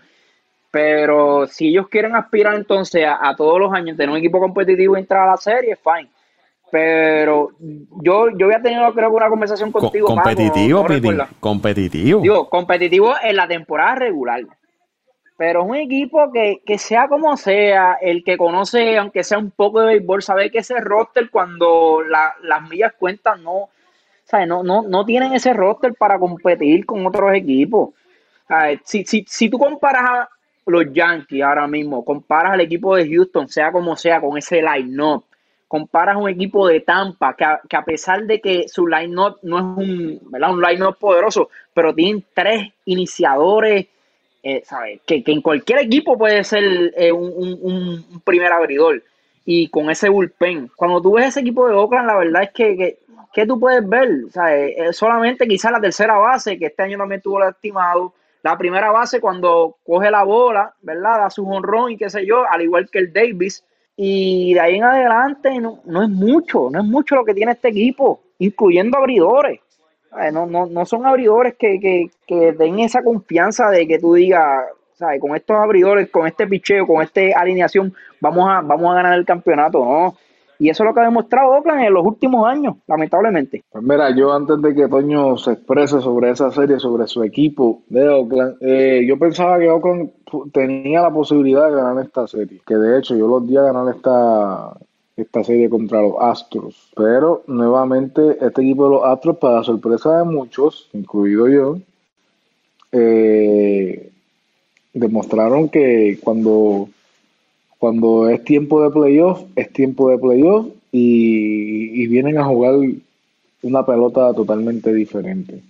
[0.75, 1.14] pero
[1.47, 5.27] si ellos quieren aspirar entonces a, todos los años tener un equipo competitivo y entrar
[5.27, 6.09] a la serie, fine.
[6.71, 7.51] Pero
[8.01, 10.07] yo, yo había tenido, creo que una conversación contigo.
[10.07, 10.85] competitivo,
[11.39, 12.21] competitivo.
[12.21, 14.41] Digo, competitivo en la temporada regular.
[15.37, 19.81] Pero es un equipo que, sea como sea, el que conoce, aunque sea un poco
[19.81, 23.69] de béisbol, sabe que ese roster cuando las millas cuentan no,
[24.47, 27.89] no, no, no tienen ese roster para competir con otros equipos.
[28.83, 30.29] Si, si, si tú comparas
[30.66, 35.24] los Yankees ahora mismo, comparas al equipo de Houston, sea como sea, con ese line-up,
[35.68, 40.22] comparas un equipo de Tampa, que a, pesar de que su line-up no es un,
[40.32, 43.88] un line-up poderoso, pero tienen tres iniciadores,
[44.43, 45.01] eh, ¿sabes?
[45.05, 49.03] Que, en cualquier equipo puede ser eh, un, primer abridor.
[49.43, 52.97] Y con ese bullpen, cuando tú ves ese equipo de Oakland, la verdad es que,
[53.34, 54.74] que, tú puedes ver, ¿sabes?
[54.78, 58.13] Eh, solamente quizás la tercera base, que este año también tuvo lastimado,
[58.45, 61.17] la primera base cuando coge la bola, ¿verdad?
[61.17, 63.65] Da su honrón y qué sé yo, al igual que el Davis.
[63.97, 67.69] Y de ahí en adelante no, es mucho, no es mucho lo que tiene este
[67.69, 69.61] equipo, incluyendo abridores.
[70.31, 74.65] No, no, no son abridores que, que, que den esa confianza de que tú digas,
[74.93, 75.19] ¿sabes?
[75.19, 79.25] Con estos abridores, con este picheo, con esta alineación, vamos a, vamos a ganar el
[79.25, 79.83] campeonato.
[79.83, 80.17] No,
[80.59, 83.63] y eso es lo que ha demostrado Oakland en los últimos años, lamentablemente.
[83.71, 87.81] Pues mira, yo antes de que Toño se exprese sobre esa serie, sobre su equipo
[87.87, 90.11] de Oakland, eh, yo pensaba que Oakland
[90.51, 92.61] tenía la posibilidad de ganar esta serie.
[92.65, 94.73] Que de hecho yo los di a ganar esta,
[95.15, 96.91] esta serie contra los Astros.
[96.95, 101.77] Pero nuevamente este equipo de los Astros, para sorpresa de muchos, incluido yo,
[102.91, 104.11] eh,
[104.93, 106.87] demostraron que cuando
[107.86, 112.73] cuando es tiempo de playoff, es tiempo de playoff y, vienen a jugar
[113.61, 115.61] una pelota totalmente diferente.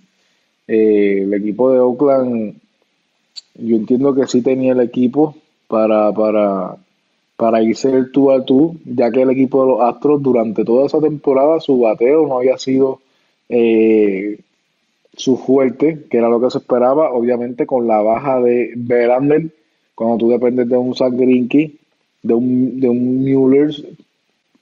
[0.66, 2.54] Eh, el equipo de Oakland,
[3.56, 5.36] yo entiendo que sí tenía el equipo
[5.68, 6.78] para, para,
[7.36, 10.86] para irse el tú a tú, ya que el equipo de los Astros durante toda
[10.86, 13.00] esa temporada su bateo no había sido
[13.50, 14.40] eh,
[15.14, 19.50] su fuerte, que era lo que se esperaba, obviamente con la baja de Verlander,
[19.94, 21.12] cuando tú dependes de un Zach
[22.26, 23.74] de un, de un Mueller,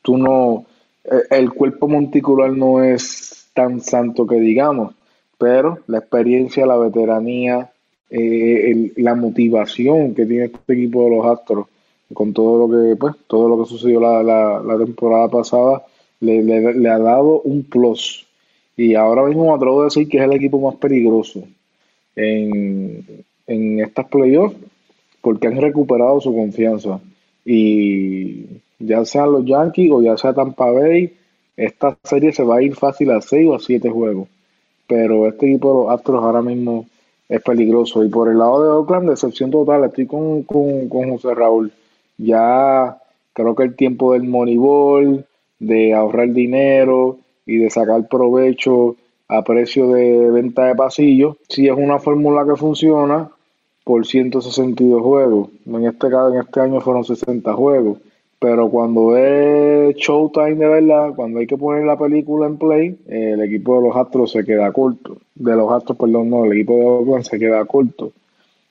[0.02, 0.66] tú no,
[1.04, 4.94] eh, el cuerpo monticular no es tan santo que digamos,
[5.38, 7.70] pero la experiencia, la veteranía,
[8.10, 11.66] eh, la motivación que tiene este equipo de los Astros
[12.12, 15.82] con todo lo que pues todo lo que sucedió la, la, temporada pasada
[16.20, 18.26] le, le, ha dado un plus
[18.76, 21.44] y ahora mismo me atrevo a decir que es el equipo más peligroso
[22.14, 23.04] en,
[23.46, 24.56] en estas playoffs
[25.24, 27.00] porque han recuperado su confianza.
[27.44, 28.46] Y
[28.78, 31.12] ya sean los Yankees o ya sea Tampa Bay,
[31.56, 34.28] esta serie se va a ir fácil a 6 o a 7 juegos.
[34.86, 36.86] Pero este equipo de los Astros ahora mismo
[37.28, 38.04] es peligroso.
[38.04, 39.84] Y por el lado de Oakland, decepción total.
[39.84, 41.72] Estoy con, con, con José Raúl.
[42.18, 42.98] Ya
[43.32, 45.24] creo que el tiempo del Moneyball,
[45.58, 48.96] de ahorrar dinero y de sacar provecho
[49.28, 53.30] a precio de venta de pasillo, si es una fórmula que funciona
[53.84, 55.50] por 162 juegos.
[55.66, 57.98] En este caso, en este año fueron 60 juegos.
[58.38, 63.40] Pero cuando es showtime de verdad, cuando hay que poner la película en play, el
[63.42, 65.18] equipo de los Astros se queda corto.
[65.34, 68.12] De los Astros, perdón, no, el equipo de Oakland se queda corto.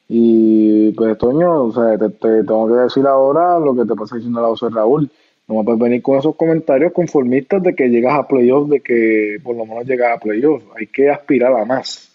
[0.09, 4.41] Y pues, Toño, o sea, te, tengo que decir ahora lo que te pasa diciendo
[4.41, 5.09] la voz de Raúl.
[5.47, 9.38] No me puedes venir con esos comentarios conformistas de que llegas a playoffs, de que
[9.43, 10.66] por lo menos llegas a playoffs.
[10.78, 12.12] Hay que aspirar a más.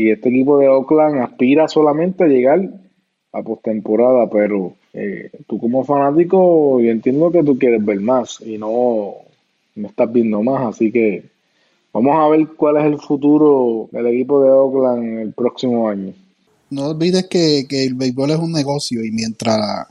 [0.00, 2.70] Y este equipo de Oakland aspira solamente a llegar
[3.34, 8.56] a postemporada, pero eh, tú como fanático, yo entiendo que tú quieres ver más y
[8.56, 9.12] no,
[9.74, 11.24] no estás viendo más, así que
[11.92, 16.14] vamos a ver cuál es el futuro del equipo de Oakland el próximo año.
[16.70, 19.86] No olvides que, que el béisbol es un negocio y mientras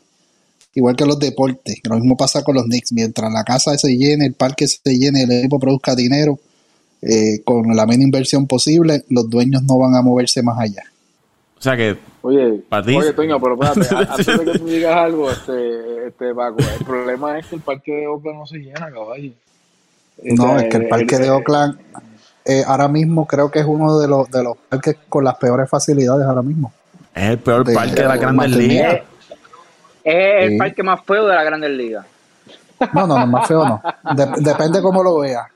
[0.74, 1.82] igual que los deportes.
[1.88, 2.94] Lo mismo pasa con los Knicks.
[2.94, 6.40] Mientras la casa se llene, el parque se llene, el equipo produzca dinero,
[7.02, 10.84] eh, con la menos inversión posible, los dueños no van a moverse más allá.
[11.58, 11.98] O sea que.
[12.22, 16.86] Oye, oye Toño, pero espérate, antes de que tú digas algo, este, este Paco, el
[16.86, 19.32] problema es que el parque de Oakland no se llena, caballo.
[20.24, 21.80] No, es que el parque de Oakland
[22.46, 25.70] eh, ahora mismo creo que es uno de los, de los parques con las peores
[25.70, 26.74] facilidades ahora mismo.
[27.14, 29.02] Es el peor parque de, la Grandes Ligas.
[30.04, 32.06] Es el parque más feo de la Grandes Ligas.
[32.94, 33.82] No, no, no, más feo no.
[34.38, 35.48] depende cómo lo veas.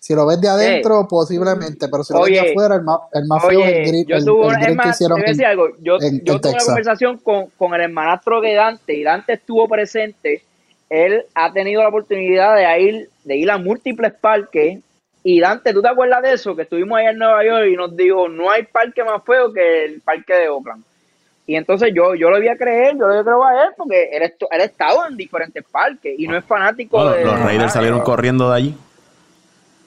[0.00, 3.26] Si lo ves de adentro, posiblemente, pero si lo ves de afuera, el más, el
[3.26, 5.68] más feo es el yo tuve, el, que hicieron en, algo.
[5.80, 10.42] Yo, yo tuve una conversación con, con el hermanastro de Dante y Dante estuvo presente.
[10.88, 14.78] Él ha tenido la oportunidad de ir, de ir a múltiples parques.
[15.24, 16.54] Y Dante, ¿tú te acuerdas de eso?
[16.54, 19.84] Que estuvimos allá en Nueva York y nos dijo, no hay parque más feo que
[19.84, 20.84] el parque de Oakland.
[21.46, 24.22] Y entonces yo, yo lo voy a creer, yo lo creo a él, porque él,
[24.22, 27.24] él ha estado en diferentes parques y no es fanático de...
[27.24, 28.74] Los Raiders salieron corriendo de allí.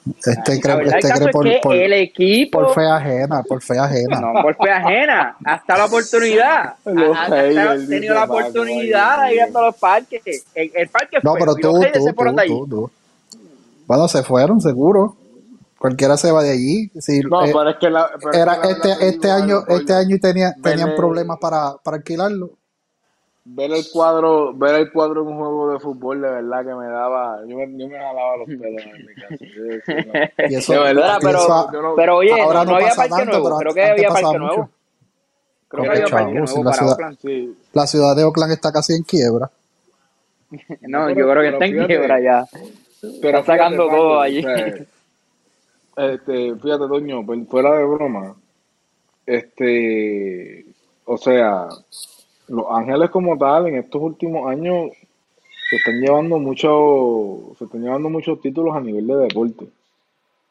[0.04, 2.58] Este cree, este cree por, por, el equipo...
[2.58, 4.20] Por fe ajena, por fe ajena.
[4.20, 5.36] No, por fe ajena.
[5.44, 6.74] Hasta la oportunidad.
[6.84, 10.22] ha tenido la oportunidad de ir a todos los parques.
[10.54, 12.90] El, parque no, pero tú, tú, tú,
[13.86, 15.16] Bueno, se fueron, seguro.
[15.78, 16.90] Cualquiera se va de allí.
[17.28, 17.86] no, eh, pero es que
[18.38, 22.50] era este, este año, este año tenía, tenían problemas para, para alquilarlo.
[23.44, 26.86] Ver el cuadro, ver el cuadro en un juego de fútbol de verdad que me
[26.86, 30.32] daba, yo me, yo me jalaba los pelos en mi casa.
[30.48, 34.08] y eso, de verdad, pero, pero oye, ahora no, había parque nuevo, creo que había
[34.10, 34.70] parque nuevo.
[35.66, 36.96] Creo que había parque nuevo la ciudad,
[37.72, 39.50] La ciudad de Oakland está casi en quiebra.
[40.82, 42.46] no, yo creo que está en quiebra ya.
[43.20, 44.44] Pero está sacando todo allí.
[45.96, 48.34] Este, fíjate, Toño, pues, fuera de broma,
[49.26, 50.64] este,
[51.04, 51.68] o sea,
[52.52, 54.90] los Ángeles como tal en estos últimos años
[55.70, 59.66] se están llevando mucho, se están llevando muchos títulos a nivel de deporte.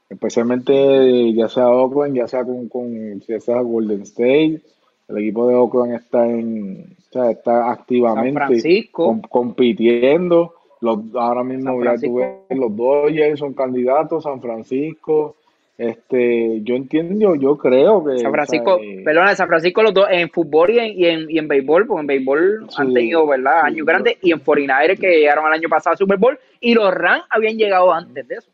[0.09, 4.61] Especialmente ya sea Oakland, ya sea con, con ya sea Golden State,
[5.09, 8.89] el equipo de Oakland está en, o sea, está activamente
[9.29, 15.35] compitiendo los, ahora mismo ya tuve los Dodgers son candidatos, San Francisco.
[15.77, 18.19] Este, yo entiendo, yo creo que.
[18.19, 21.37] San Francisco, eh, perdona, San Francisco los dos en fútbol y en, y en, y
[21.39, 23.61] en béisbol, porque en béisbol han tenido, ¿verdad?
[23.63, 26.93] Años grandes y en 49 que llegaron el año pasado al Super Bowl y los
[26.93, 28.51] Rams habían llegado antes de eso.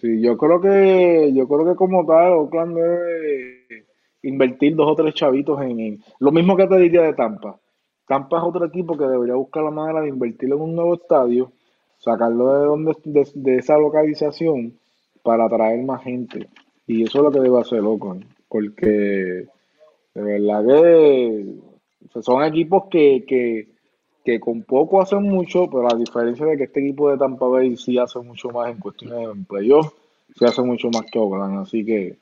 [0.00, 3.84] Sí, yo creo que, yo creo que como tal, Oakland debe
[4.22, 7.58] invertir dos o tres chavitos en, en lo mismo que te diría de Tampa
[8.08, 11.52] Tampa es otro equipo que debería buscar la manera de invertir en un nuevo estadio,
[11.98, 12.96] sacarlo de donde
[13.34, 14.78] de, esa localización
[15.28, 16.48] para atraer más gente.
[16.86, 18.16] Y eso es lo que debe hacer loco,
[18.48, 19.44] porque
[20.14, 21.54] de verdad que
[22.22, 23.68] son equipos que, que,
[24.24, 27.76] que, con poco hacen mucho, pero a diferencia de que este equipo de Tampa Bay
[27.76, 29.92] sí hace mucho más en cuestiones de playoff,
[30.34, 32.16] sí hace mucho más que Oakland, así que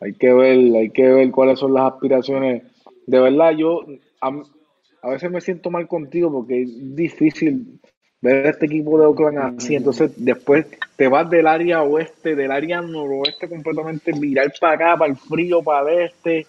[0.00, 2.64] hay que ver, hay que ver cuáles son las aspiraciones.
[3.06, 3.86] De verdad, yo
[4.20, 7.80] a veces me siento mal contigo porque es difícil
[8.24, 9.76] ver este equipo de Oakland así.
[9.76, 10.66] Entonces, después
[10.96, 15.62] te vas del área oeste, del área noroeste completamente, mirar para acá, para el frío,
[15.62, 16.46] para el este,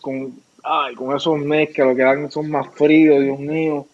[0.00, 0.32] con,
[0.64, 3.86] ay, con esos meses que lo que dan son más fríos, Dios mío.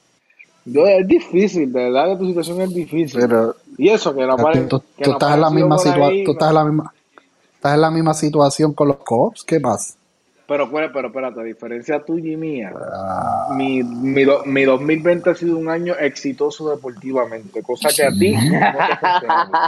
[0.64, 3.20] es difícil, de verdad que tu situación es difícil.
[3.76, 4.36] y eso, que la
[4.68, 6.94] tú, estás en la misma situación, tú estás en la misma,
[7.56, 9.96] estás en la misma situación con los cops, ¿qué más?
[10.47, 13.55] Pero, pero, pero, espérate, a diferencia tuya y mía, ah.
[13.57, 18.34] mi, mi, mi, 2020 ha sido un año exitoso deportivamente, cosa que a ti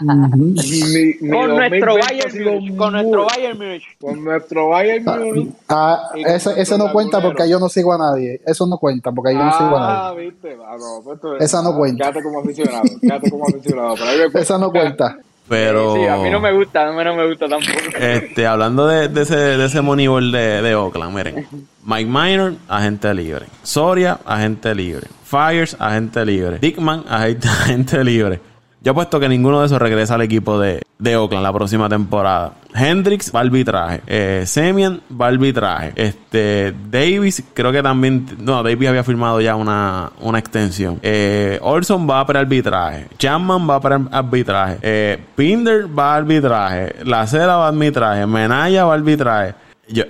[0.03, 3.85] no te mi, con, nuestro Bayern, con nuestro Bayern Munich.
[4.01, 5.55] Con nuestro Bayern Munich.
[5.69, 8.41] Ah, eso, eso no cuenta porque yo no sigo a nadie.
[8.47, 9.99] Eso no cuenta porque yo no sigo a nadie.
[9.99, 10.57] Ah, viste.
[10.65, 12.05] Ah, no, pues Esa no cuenta.
[12.05, 12.83] Quédate como aficionado.
[13.01, 13.95] Quédate como aficionado.
[14.35, 15.19] Esa no cuenta.
[15.49, 15.95] Pero.
[15.95, 17.97] Sí, a mí no me gusta, a mí no me gusta tampoco.
[17.99, 21.47] Este, hablando de, de ese, de ese Moneyball de, de Oakland, miren.
[21.85, 23.47] Mike Minor, agente libre.
[23.63, 25.07] Soria, agente libre.
[25.25, 26.59] Fires, agente libre.
[26.59, 28.41] Dickman, agente libre.
[28.81, 32.53] Yo apuesto que ninguno de esos regresa al equipo de, de Oakland la próxima temporada.
[32.73, 34.03] Hendrix va arbitraje.
[34.07, 35.93] Eh, Semian va arbitraje.
[35.97, 38.27] Este, Davis, creo que también.
[38.39, 41.01] No, Davis había firmado ya una, una extensión.
[41.03, 43.09] Eh, Olson va para arbitraje.
[43.19, 44.79] Chapman va para arbitraje.
[44.83, 47.05] Eh, Pinder va al arbitraje.
[47.05, 48.27] La Cera va al arbitraje.
[48.27, 49.55] Menaya va al arbitraje.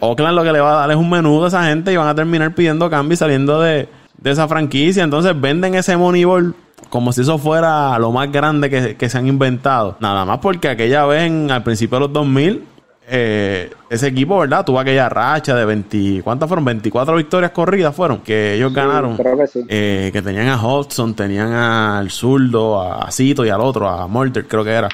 [0.00, 2.08] Oakland lo que le va a dar es un menudo a esa gente y van
[2.08, 3.88] a terminar pidiendo cambio y saliendo de,
[4.18, 5.04] de esa franquicia.
[5.04, 6.54] Entonces venden ese Moneyball
[6.88, 9.96] como si eso fuera lo más grande que, se han inventado.
[10.00, 12.64] Nada más porque aquella vez, al principio de los 2000,
[13.10, 14.64] eh, ese equipo, ¿verdad?
[14.64, 16.64] Tuvo aquella racha de 20, ¿cuántas fueron?
[16.64, 19.16] 24 victorias corridas fueron que ellos ganaron.
[19.16, 24.06] que, eh, que tenían a Hudson, tenían al zurdo, a Cito y al otro, a
[24.06, 24.88] Morter, creo que era.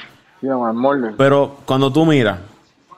[1.17, 2.39] Pero cuando tú miras,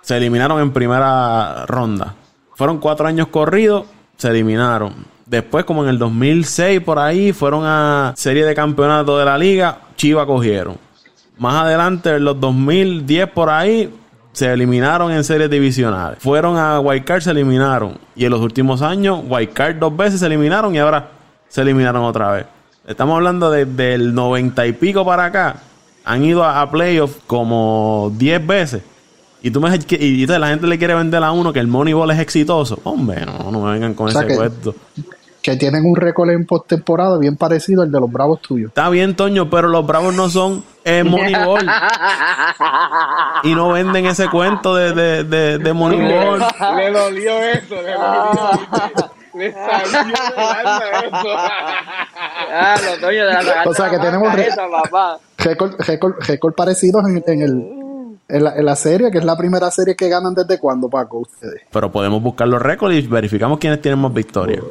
[0.02, 2.14] se eliminaron en primera ronda.
[2.54, 3.86] Fueron cuatro años corridos,
[4.18, 4.94] se eliminaron
[5.28, 9.80] Después, como en el 2006, por ahí, fueron a serie de campeonato de la liga,
[9.98, 10.78] Chiva cogieron.
[11.38, 13.94] Más adelante, en los 2010, por ahí,
[14.32, 16.20] se eliminaron en series divisionales.
[16.20, 17.98] Fueron a Card, se eliminaron.
[18.16, 19.20] Y en los últimos años,
[19.54, 21.10] Card dos veces se eliminaron y ahora
[21.50, 22.46] se eliminaron otra vez.
[22.88, 25.58] Estamos hablando de, del 90 y pico para acá.
[26.06, 28.82] Han ido a, playoffs como 10 veces.
[29.42, 32.20] Y tú me y, la gente le quiere vender a uno que el Moneyball es
[32.20, 32.80] exitoso.
[32.86, 34.74] Hombre, no, no me vengan con ese puesto
[35.48, 38.68] que tienen un récord en postemporada bien parecido al de los Bravos tuyos.
[38.68, 41.66] Está bien, Toño, pero los Bravos no son eh, Moneyball.
[43.44, 46.46] y no venden ese cuento de, de, de, de Moneyball.
[46.76, 49.12] Le dolió eso, le dolió.
[49.36, 51.38] Le salió de eso.
[52.52, 54.34] Ah, los Toño de la O sea que tenemos
[55.38, 57.74] récord, parecidos en, en el
[58.28, 61.20] en la, en la, serie, que es la primera serie que ganan desde cuándo, Paco,
[61.20, 61.62] ustedes.
[61.72, 64.62] Pero podemos buscar los récords y verificamos quiénes tienen más victorias.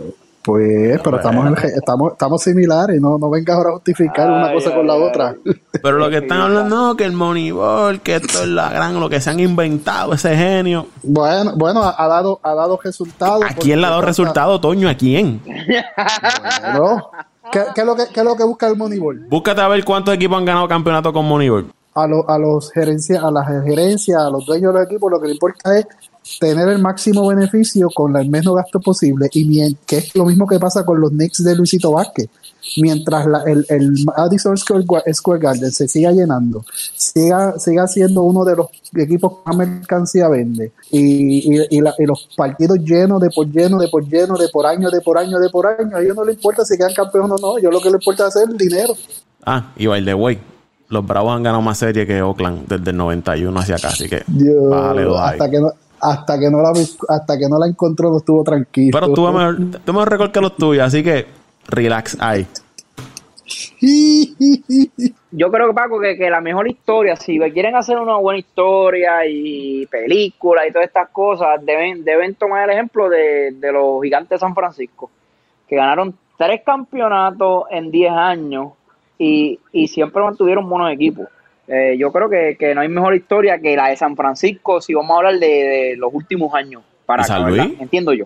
[0.46, 4.86] Pues, pero estamos, estamos, estamos similares, no, no vengas ahora a justificar una cosa con
[4.86, 5.34] la otra.
[5.82, 9.10] Pero lo que están hablando, no, que el Moneyball, que esto es la gran, lo
[9.10, 10.86] que se han inventado, ese genio.
[11.02, 13.42] Bueno, bueno, ha dado, ha dado resultados.
[13.42, 14.88] ¿A quién le ha dado resultado, Toño?
[14.88, 15.42] ¿A quién?
[15.44, 17.10] Bueno,
[17.50, 19.26] ¿qué, qué, es lo que, ¿qué es lo que busca el Moneyball?
[19.28, 21.72] Búscate a ver cuántos equipos han ganado campeonato con Moneyball.
[21.96, 25.32] A, a los gerencia, a las gerencias, a los dueños del equipo, lo que le
[25.32, 25.88] importa es
[26.40, 30.58] tener el máximo beneficio con el menos gasto posible y que es lo mismo que
[30.58, 32.28] pasa con los Knicks de Luisito Vázquez.
[32.78, 36.64] Mientras el, el, Madison Square Garden se siga llenando
[36.96, 38.66] siga, siga siendo uno de los
[38.96, 44.04] equipos que más mercancía vende y, y, los partidos llenos de por lleno de por
[44.08, 46.64] lleno de por año de por año de por año a ellos no les importa
[46.64, 48.94] si quedan campeones o no yo lo que les importa es hacer el dinero.
[49.44, 50.36] Ah y by the way
[50.88, 54.24] los Bravos han ganado más series que Oakland desde el 91 hacia acá así que
[55.16, 56.72] hasta que no hasta que no la
[57.08, 58.98] hasta que no la encontró no estuvo tranquilo.
[58.98, 61.26] Pero tuvo mejor, mejor récord que los tuyos, así que
[61.68, 62.46] relax ahí.
[65.30, 69.86] Yo creo, Paco, que, que la mejor historia, si quieren hacer una buena historia y
[69.86, 74.38] película y todas estas cosas, deben, deben tomar el ejemplo de, de los gigantes de
[74.38, 75.10] San Francisco,
[75.68, 78.72] que ganaron tres campeonatos en 10 años
[79.18, 81.28] y, y siempre mantuvieron buenos equipos.
[81.68, 85.10] Eh, yo creo que, no hay mejor historia que la de San Francisco si vamos
[85.12, 86.82] a hablar de, los últimos años.
[87.04, 87.72] Para San Luis?
[87.78, 88.24] Entiendo yo.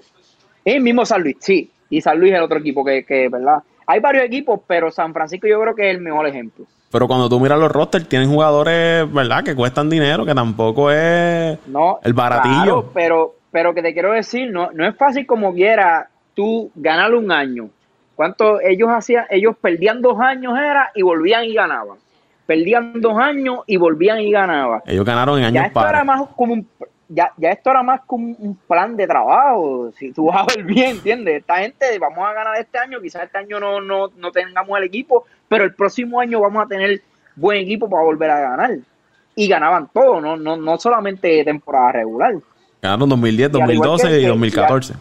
[0.64, 1.70] El mismo San Luis, sí.
[1.90, 3.58] Y San Luis es el otro equipo que, que, ¿verdad?
[3.86, 6.64] Hay varios equipos, pero San Francisco yo creo que es el mejor ejemplo.
[6.90, 9.44] Pero cuando tú miras los rosters, tienen jugadores, ¿verdad?
[9.44, 12.90] Que cuestan dinero, que tampoco es no, el baratillo.
[12.94, 17.30] pero, pero que te quiero decir, no, no es fácil como quiera tú ganar un
[17.30, 17.68] año.
[18.16, 19.26] ¿Cuánto ellos hacían?
[19.30, 21.98] Ellos perdían dos años era y volvían y ganaban
[22.50, 24.82] perdían dos años y volvían y ganaban.
[24.84, 26.68] Ellos ganaron en años ya esto era más como un,
[27.08, 29.92] ya, ya esto era más como un plan de trabajo.
[29.96, 31.42] Si tú vas a ver bien, ¿entiendes?
[31.42, 34.82] Esta gente, vamos a ganar este año, quizás este año no, no, no tengamos el
[34.82, 37.00] equipo, pero el próximo año vamos a tener
[37.36, 38.78] buen equipo para volver a ganar.
[39.36, 42.34] Y ganaban todo, no, no, no solamente temporada regular.
[42.82, 44.94] Ganaron 2010, 2012 y, 2014.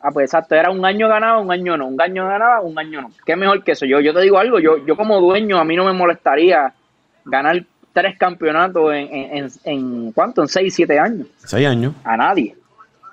[0.00, 3.02] Ah, pues exacto, era un año ganado, un año no, un año ganaba, un año
[3.02, 3.10] no.
[3.26, 3.84] Qué mejor que eso.
[3.84, 6.72] Yo, yo te digo algo, yo, yo como dueño, a mí no me molestaría
[7.26, 10.42] ganar tres campeonatos en, en, en, ¿cuánto?
[10.42, 11.26] En seis, siete años.
[11.44, 11.94] Seis años.
[12.04, 12.54] A nadie.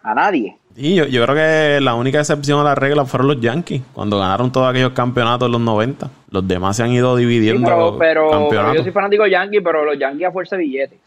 [0.03, 0.57] A nadie.
[0.75, 4.17] Y yo, yo creo que la única excepción a la regla fueron los Yankees, cuando
[4.17, 6.09] ganaron todos aquellos campeonatos en los 90.
[6.31, 7.97] Los demás se han ido dividiendo.
[7.99, 10.99] pero, pero, yo soy fanático de Yankees, pero los Yankees a fuerza de billetes.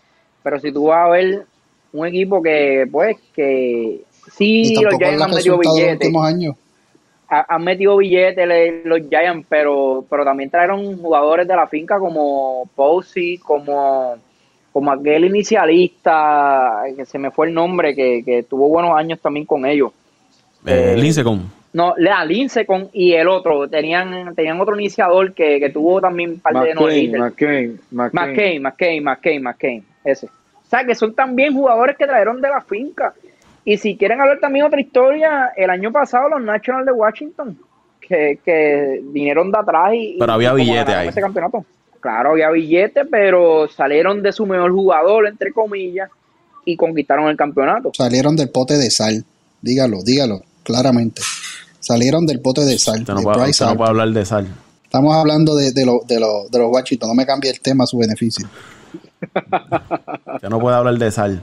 [0.43, 1.45] Pero si tú vas a ver
[1.93, 4.03] un equipo que, pues, que
[4.33, 6.13] sí, los Giants han metido billetes.
[7.29, 13.39] Han metido billetes los Giants, pero, pero también trajeron jugadores de la finca como Posey,
[13.39, 14.17] como,
[14.73, 19.45] como aquel inicialista, que se me fue el nombre, que, que tuvo buenos años también
[19.45, 19.91] con ellos.
[20.65, 21.51] Eh, eh Lincecon.
[21.73, 23.69] No, Lea Lincecon y el otro.
[23.69, 29.03] Tenían, tenían otro iniciador que, que tuvo también un par de McCain, McCain, McCain, McCain,
[29.03, 30.27] McCain, McCain, ese.
[30.27, 33.13] O sea, que son también jugadores que trajeron de la finca.
[33.69, 37.59] Y si quieren hablar también otra historia, el año pasado los Nationals de Washington,
[38.01, 40.17] que, que vinieron de atrás y...
[40.21, 41.09] Pero había billete ahí.
[41.09, 41.65] Ese campeonato.
[41.99, 46.09] Claro, había billete, pero salieron de su mejor jugador, entre comillas,
[46.65, 47.91] y conquistaron el campeonato.
[47.93, 49.25] Salieron del pote de sal.
[49.61, 51.23] Dígalo, dígalo, claramente.
[51.81, 53.01] Salieron del pote de sal.
[53.01, 54.47] Usted no, puede, no puede hablar de sal.
[54.85, 57.09] Estamos hablando de, de, lo, de, de los Washington.
[57.09, 58.47] No me cambie el tema a su beneficio.
[60.35, 61.43] Usted no puede hablar de sal.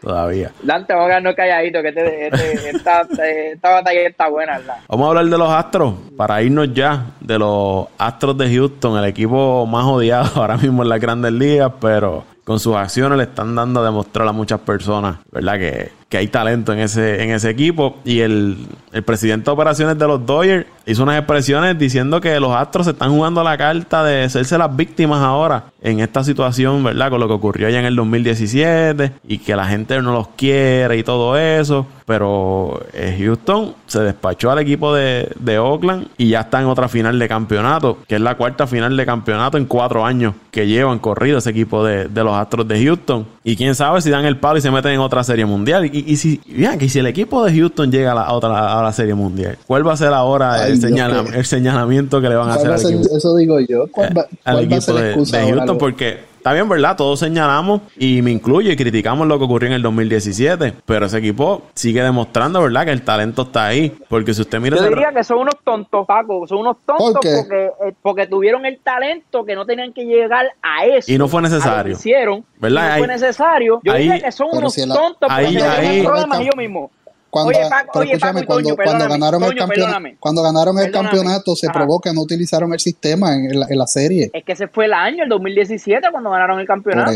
[0.00, 0.52] Todavía.
[0.62, 4.76] Dante, vamos a quedarnos calladitos, que este, este, esta, esta, batalla está buena, ¿verdad?
[4.88, 9.04] Vamos a hablar de los Astros, para irnos ya de los Astros de Houston, el
[9.06, 13.54] equipo más odiado ahora mismo en las grandes ligas, pero con sus acciones le están
[13.56, 15.58] dando a demostrar a muchas personas, ¿verdad?
[15.58, 17.96] Que, que hay talento en ese, en ese equipo.
[18.04, 18.56] Y el,
[18.92, 22.92] el, presidente de operaciones de los Dodgers hizo unas expresiones diciendo que los Astros se
[22.92, 27.10] están jugando la carta de hacerse las víctimas ahora en esta situación, ¿verdad?
[27.10, 30.96] Con lo que ocurrió allá en el 2017 y que la gente no los quiere
[30.96, 31.86] y todo eso.
[32.06, 36.88] Pero eh, Houston se despachó al equipo de, de Oakland y ya está en otra
[36.88, 41.00] final de campeonato, que es la cuarta final de campeonato en cuatro años que llevan
[41.00, 43.26] corrido ese equipo de, de los Astros de Houston.
[43.42, 45.84] Y quién sabe si dan el palo y se meten en otra serie mundial.
[45.96, 48.82] Y, y si, vean que si el equipo de Houston llega a la otra a
[48.82, 52.54] la serie mundial, ¿cuál va a ser ahora el, el, señalamiento que le van a
[52.54, 53.16] hacer al equipo?
[53.16, 53.86] Eso digo yo.
[53.90, 55.78] ¿Cuál va, al equipo de, de Houston?
[55.78, 56.96] Porque Está bien, ¿verdad?
[56.96, 61.18] Todos señalamos y me incluye y criticamos lo que ocurrió en el 2017, pero ese
[61.18, 62.84] equipo sigue demostrando, ¿verdad?
[62.84, 63.98] Que el talento está ahí.
[64.08, 64.76] Porque si usted mira...
[64.76, 66.46] Yo diría que son unos tontos, Paco.
[66.46, 70.86] Son unos tontos porque, eh, porque tuvieron el talento que no tenían que llegar a
[70.86, 71.10] eso.
[71.10, 71.94] Y no fue necesario.
[71.94, 72.44] hicieron.
[72.60, 72.92] ¿Verdad?
[72.92, 73.80] no fue necesario.
[73.82, 76.92] Yo diría que son unos tontos porque ahí, ahí, problemas ellos mismos.
[77.30, 82.12] Cuando, oye, escúchame, cuando, cuando, ganaron el campeonato, cuando ganaron el campeonato se probó que
[82.12, 84.30] no utilizaron el sistema en la, en la, serie.
[84.32, 87.12] Es que ese fue el año, el 2017, cuando ganaron el campeonato.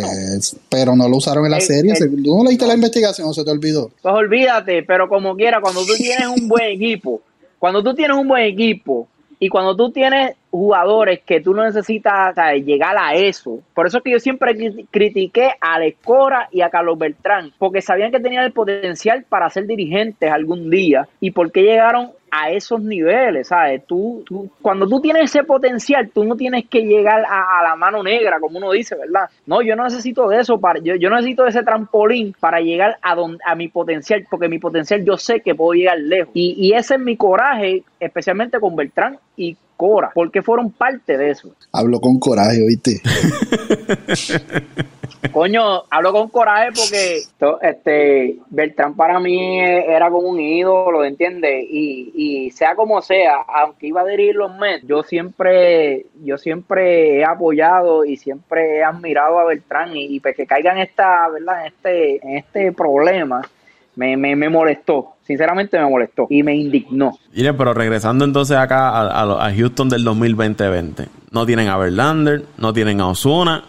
[0.68, 1.94] pero no lo usaron en la serie.
[1.94, 3.90] ¿Tú no leíste la investigación o se te olvidó?
[4.02, 7.22] Pues olvídate, pero como quiera, cuando tú tienes un buen equipo,
[7.58, 9.08] cuando tú tienes un buen equipo
[9.42, 14.04] y cuando tú tienes jugadores que tú no necesitas llegar a eso, por eso es
[14.04, 14.54] que yo siempre
[14.90, 19.66] critiqué a Lecora y a Carlos Beltrán, porque sabían que tenían el potencial para ser
[19.66, 23.84] dirigentes algún día y por qué llegaron a esos niveles, ¿sabes?
[23.86, 24.24] Tú,
[24.62, 28.58] cuando tú tienes ese potencial, tú no tienes que llegar a, la mano negra, como
[28.58, 29.28] uno dice, ¿verdad?
[29.46, 33.16] No, yo no necesito de eso, para, yo, yo necesito ese trampolín para llegar a,
[33.44, 36.30] a mi potencial, porque mi potencial yo sé que puedo llegar lejos.
[36.34, 41.30] Y, y ese es mi coraje, especialmente con Beltrán y Cora, porque fueron parte de
[41.30, 41.54] eso.
[41.72, 43.00] Hablo con coraje, ¿oíste?
[45.32, 47.22] Coño, hablo con coraje porque
[47.62, 51.64] este Beltrán para mí era como un ídolo, ¿entiendes?
[51.66, 57.20] Y, y sea como sea, aunque iba a dirigir los Mets, yo siempre, yo siempre
[57.20, 61.62] he apoyado y siempre he admirado a Beltrán y, y pues que caigan esta, ¿verdad?
[61.62, 63.48] En este, en este problema
[63.96, 66.26] me, me, me, molestó, sinceramente me molestó.
[66.30, 67.18] Y me indignó.
[67.34, 72.72] Miren, pero regresando entonces acá a, a, Houston del 2020 no tienen a Verlander, no
[72.72, 73.64] tienen a Osuna,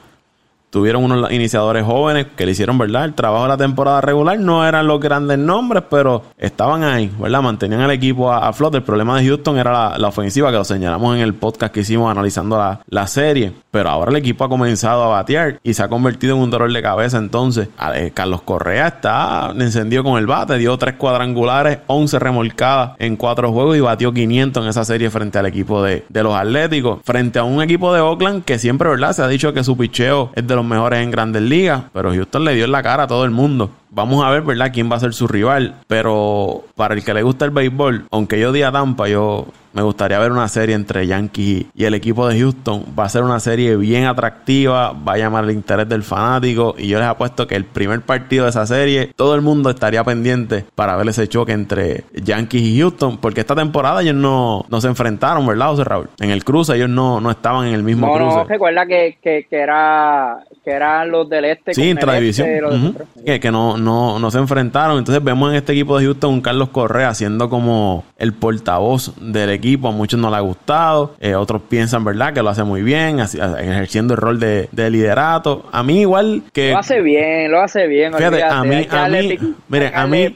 [0.72, 3.06] tuvieron unos iniciadores jóvenes que le hicieron, ¿verdad?
[3.06, 7.42] El trabajo de la temporada regular no eran los grandes nombres, pero estaban ahí, ¿verdad?
[7.42, 8.78] Mantenían al equipo a, flote.
[8.78, 12.10] El problema de Houston era la, ofensiva, que lo señalamos en el podcast que hicimos
[12.10, 12.58] analizando
[12.88, 13.52] la, serie.
[13.72, 16.72] Pero ahora el equipo ha comenzado a batear y se ha convertido en un dolor
[16.72, 17.18] de cabeza.
[17.18, 17.68] Entonces,
[18.14, 23.76] Carlos Correa está encendido con el bate, dio tres cuadrangulares, 11 remolcadas en cuatro juegos
[23.76, 27.00] y batió 500 en esa serie frente al equipo de, de los Atléticos.
[27.04, 29.14] Frente a un equipo de Oakland que siempre, ¿verdad?
[29.14, 32.46] Se ha dicho que su picheo es de los mejores en grandes ligas, pero Houston
[32.46, 33.72] le dio en la cara a todo el mundo.
[33.92, 35.76] Vamos a ver, ¿verdad?, quién va a ser su rival.
[35.88, 40.20] Pero para el que le gusta el béisbol, aunque yo diga Tampa, yo me gustaría
[40.20, 42.86] ver una serie entre Yankees y el equipo de Houston.
[42.98, 46.76] Va a ser una serie bien atractiva, va a llamar el interés del fanático.
[46.78, 50.04] Y yo les apuesto que el primer partido de esa serie, todo el mundo estaría
[50.04, 53.18] pendiente para ver ese choque entre Yankees y Houston.
[53.18, 56.10] Porque esta temporada ellos no, no se enfrentaron, ¿verdad, José Raúl?
[56.20, 58.36] En el cruce ellos no, no estaban en el mismo cruce.
[58.36, 61.74] No, recuerda que, que, que, era, que eran los del este.
[61.74, 62.50] Sí, intradivisión.
[62.50, 64.98] Este, que, que no, no, no se enfrentaron.
[64.98, 69.50] Entonces vemos en este equipo de Houston un Carlos Correa siendo como el portavoz del
[69.50, 69.88] equipo.
[69.88, 71.16] A muchos no le ha gustado.
[71.20, 72.34] Eh, otros piensan, ¿verdad?
[72.34, 75.66] Que lo hace muy bien, ejerciendo el rol de, liderato.
[75.72, 76.72] A mí igual que...
[76.72, 78.14] Lo hace bien, lo hace bien.
[78.14, 80.36] Fíjate, a mí, a mí, mire, a mí,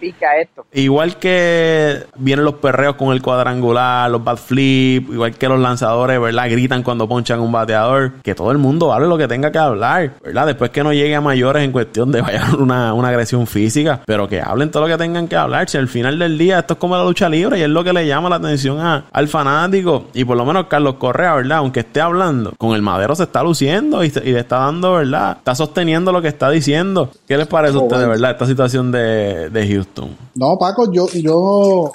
[0.73, 6.19] igual que vienen los perreos con el cuadrangular, los bat flip, igual que los lanzadores,
[6.19, 6.49] ¿verdad?
[6.49, 8.13] Gritan cuando ponchan un bateador.
[8.23, 10.47] Que todo el mundo hable lo que tenga que hablar, ¿verdad?
[10.47, 14.27] Después que no llegue a mayores en cuestión de vaya una, una agresión física, pero
[14.27, 15.69] que hablen todo lo que tengan que hablar.
[15.69, 17.91] Si al final del día esto es como la lucha libre y es lo que
[17.91, 20.05] le llama la atención al fanático.
[20.13, 21.57] Y por lo menos Carlos Correa, ¿verdad?
[21.57, 25.37] Aunque esté hablando, con el madero se está luciendo y, le está dando, ¿verdad?
[25.37, 27.11] Está sosteniendo lo que está diciendo.
[27.27, 30.15] ¿Qué les parece a ustedes, verdad, esta situación de, de Houston?
[30.35, 31.91] No, Paco, yo, yo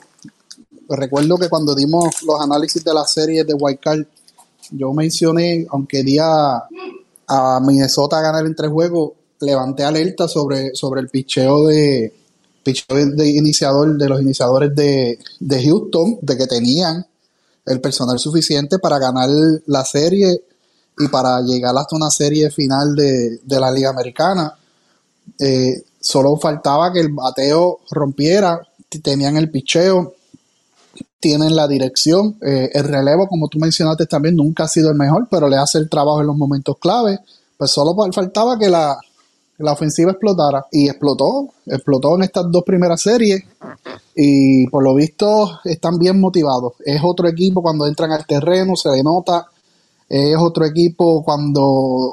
[0.88, 4.04] recuerdo que cuando dimos los análisis de la serie de White Card,
[4.72, 6.24] yo mencioné, aunque día
[7.26, 12.14] a Minnesota ganar en tres juegos, levanté alerta sobre, sobre el picheo de
[12.62, 17.06] picheo de iniciador de los iniciadores de, de Houston, de que tenían
[17.66, 19.28] el personal suficiente para ganar
[19.66, 20.42] la serie
[20.98, 24.54] y para llegar hasta una serie final de, la Liga Americana.
[25.38, 28.60] Eh, solo faltaba que el bateo rompiera,
[29.02, 30.14] tenían el picheo,
[31.18, 35.28] tienen la dirección, eh, el relevo, como tú mencionaste también, nunca ha sido el mejor,
[35.30, 37.20] pero le hace el trabajo en los momentos clave.
[37.56, 38.98] Pues solo faltaba que la,
[39.60, 40.66] la ofensiva explotara.
[40.70, 43.42] Y explotó, explotó en estas dos primeras series.
[44.14, 46.74] Y por lo visto están bien motivados.
[46.84, 49.46] Es otro equipo cuando entran al terreno, se denota.
[50.08, 52.12] Es otro equipo cuando,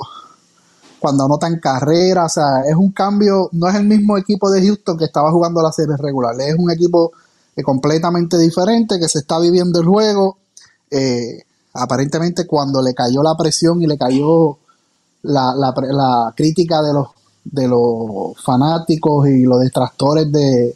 [0.99, 2.25] cuando anotan carrera.
[2.25, 3.49] O sea, es un cambio.
[3.53, 6.35] No es el mismo equipo de Houston que estaba jugando la serie regular.
[6.39, 7.11] Es un equipo
[7.55, 10.37] eh, completamente diferente que se está viviendo el juego.
[10.91, 11.43] Eh,
[11.73, 14.57] aparentemente cuando le cayó la presión y le cayó
[15.23, 17.07] la, la, crítica de los
[17.51, 20.75] de los fanáticos y los detractores de,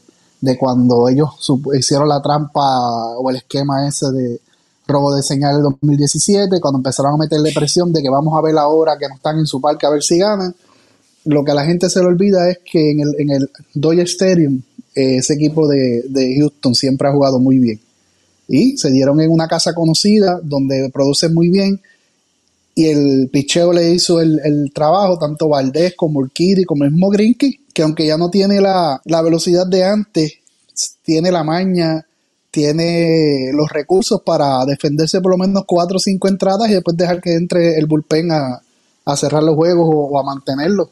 [0.57, 1.29] cuando ellos
[1.73, 4.39] hicieron la trampa o el esquema ese de
[4.87, 8.57] robo de señal del 2017, cuando empezaron a meterle presión de que vamos a ver
[8.57, 10.53] ahora que no están en su parque a ver si ganan.
[11.25, 13.49] Lo que a la gente se le olvida es que en el, en el
[13.99, 14.61] Stadium
[14.95, 17.79] eh, ese equipo de, de Houston siempre ha jugado muy bien.
[18.47, 21.79] Y se dieron en una casa conocida donde producen muy bien
[22.73, 27.65] y el picheo le hizo el, trabajo, tanto Valdés como Urquidi, como el mismo Grinky,
[27.73, 30.33] que aunque ya no tiene la, velocidad de antes,
[31.03, 32.05] tiene la maña,
[32.49, 37.21] tiene los recursos para defenderse por lo menos cuatro o cinco entradas y después dejar
[37.21, 38.61] que entre el bullpen a,
[39.15, 40.89] cerrar los juegos o, a mantenerlos.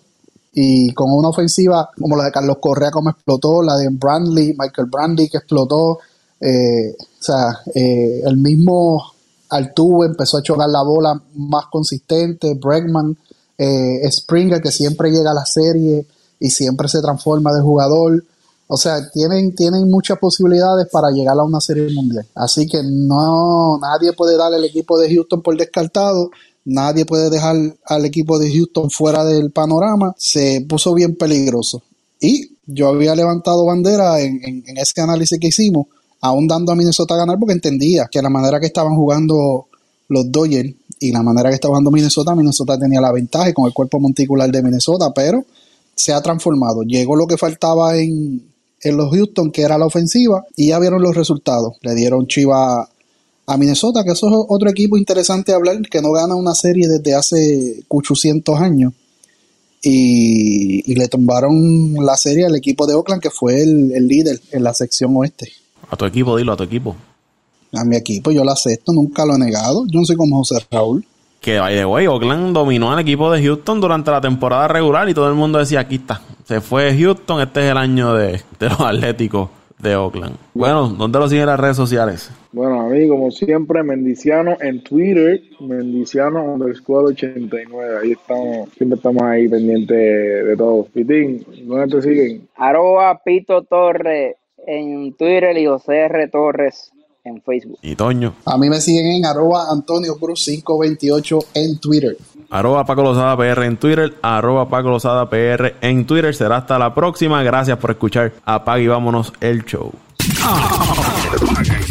[0.53, 4.89] Y con una ofensiva como la de Carlos Correa, como explotó, la de Brandley, Michael
[4.91, 5.99] Brandley, que explotó,
[6.41, 9.13] eh, o sea, eh, el mismo
[9.49, 13.17] Altuve empezó a chocar la bola más consistente, Bregman,
[13.57, 16.05] eh, Springer que siempre llega a la serie
[16.39, 18.23] y siempre se transforma de jugador.
[18.67, 22.25] O sea, tienen, tienen muchas posibilidades para llegar a una serie mundial.
[22.35, 26.29] Así que no, nadie puede dar al equipo de Houston por descartado.
[26.65, 30.13] Nadie puede dejar al equipo de Houston fuera del panorama.
[30.17, 31.81] Se puso bien peligroso.
[32.21, 35.87] Y yo había levantado bandera en, en ese análisis que hicimos
[36.21, 39.67] aún dando a Minnesota a ganar porque entendía que la manera que estaban jugando
[40.09, 43.73] los Dodgers y la manera que estaba jugando Minnesota, Minnesota tenía la ventaja con el
[43.73, 45.45] cuerpo monticular de Minnesota, pero
[45.95, 46.83] se ha transformado.
[46.83, 48.43] Llegó lo que faltaba en,
[48.81, 51.77] en los Houston, que era la ofensiva, y ya vieron los resultados.
[51.81, 52.89] Le dieron chiva
[53.45, 57.13] a Minnesota, que eso es otro equipo interesante hablar, que no gana una serie desde
[57.13, 58.93] hace 800 años.
[59.81, 64.73] Y, le tumbaron la serie al equipo de Oakland, que fue el líder en la
[64.73, 65.53] sección oeste.
[65.89, 66.95] A tu equipo, dilo, a tu equipo.
[67.73, 69.85] A mi equipo, yo lo acepto, nunca lo he negado.
[69.87, 71.05] Yo no soy como José Raúl.
[71.39, 75.13] Que, by the way, Oakland dominó al equipo de Houston durante la temporada regular y
[75.13, 76.21] todo el mundo decía, aquí está.
[76.45, 80.35] Se fue Houston, este es el año de, los Atléticos de Oakland.
[80.53, 82.29] Bueno, ¿dónde lo siguen las redes sociales?
[82.51, 87.99] Bueno, a mí, como siempre, Mendiciano en Twitter, Mendiciano underscore 89.
[88.03, 90.83] Ahí estamos, siempre estamos ahí pendientes de todo.
[90.85, 92.49] Pitín, ¿dónde te siguen?
[92.57, 96.27] Arroba Pito Torre en Twitter y José R.
[96.27, 96.91] Torres
[97.23, 97.77] en Facebook.
[97.81, 98.33] Y Toño.
[98.45, 102.17] A mí me siguen en arroba Antonio Cruz 528 en Twitter.
[102.49, 106.33] Arroba Paco Lozada PR en Twitter, arroba Paco Lozada PR en Twitter.
[106.33, 107.43] Será hasta la próxima.
[107.43, 108.33] Gracias por escuchar.
[108.45, 109.91] Apague y vámonos el show.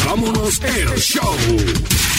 [0.04, 2.17] vámonos el show.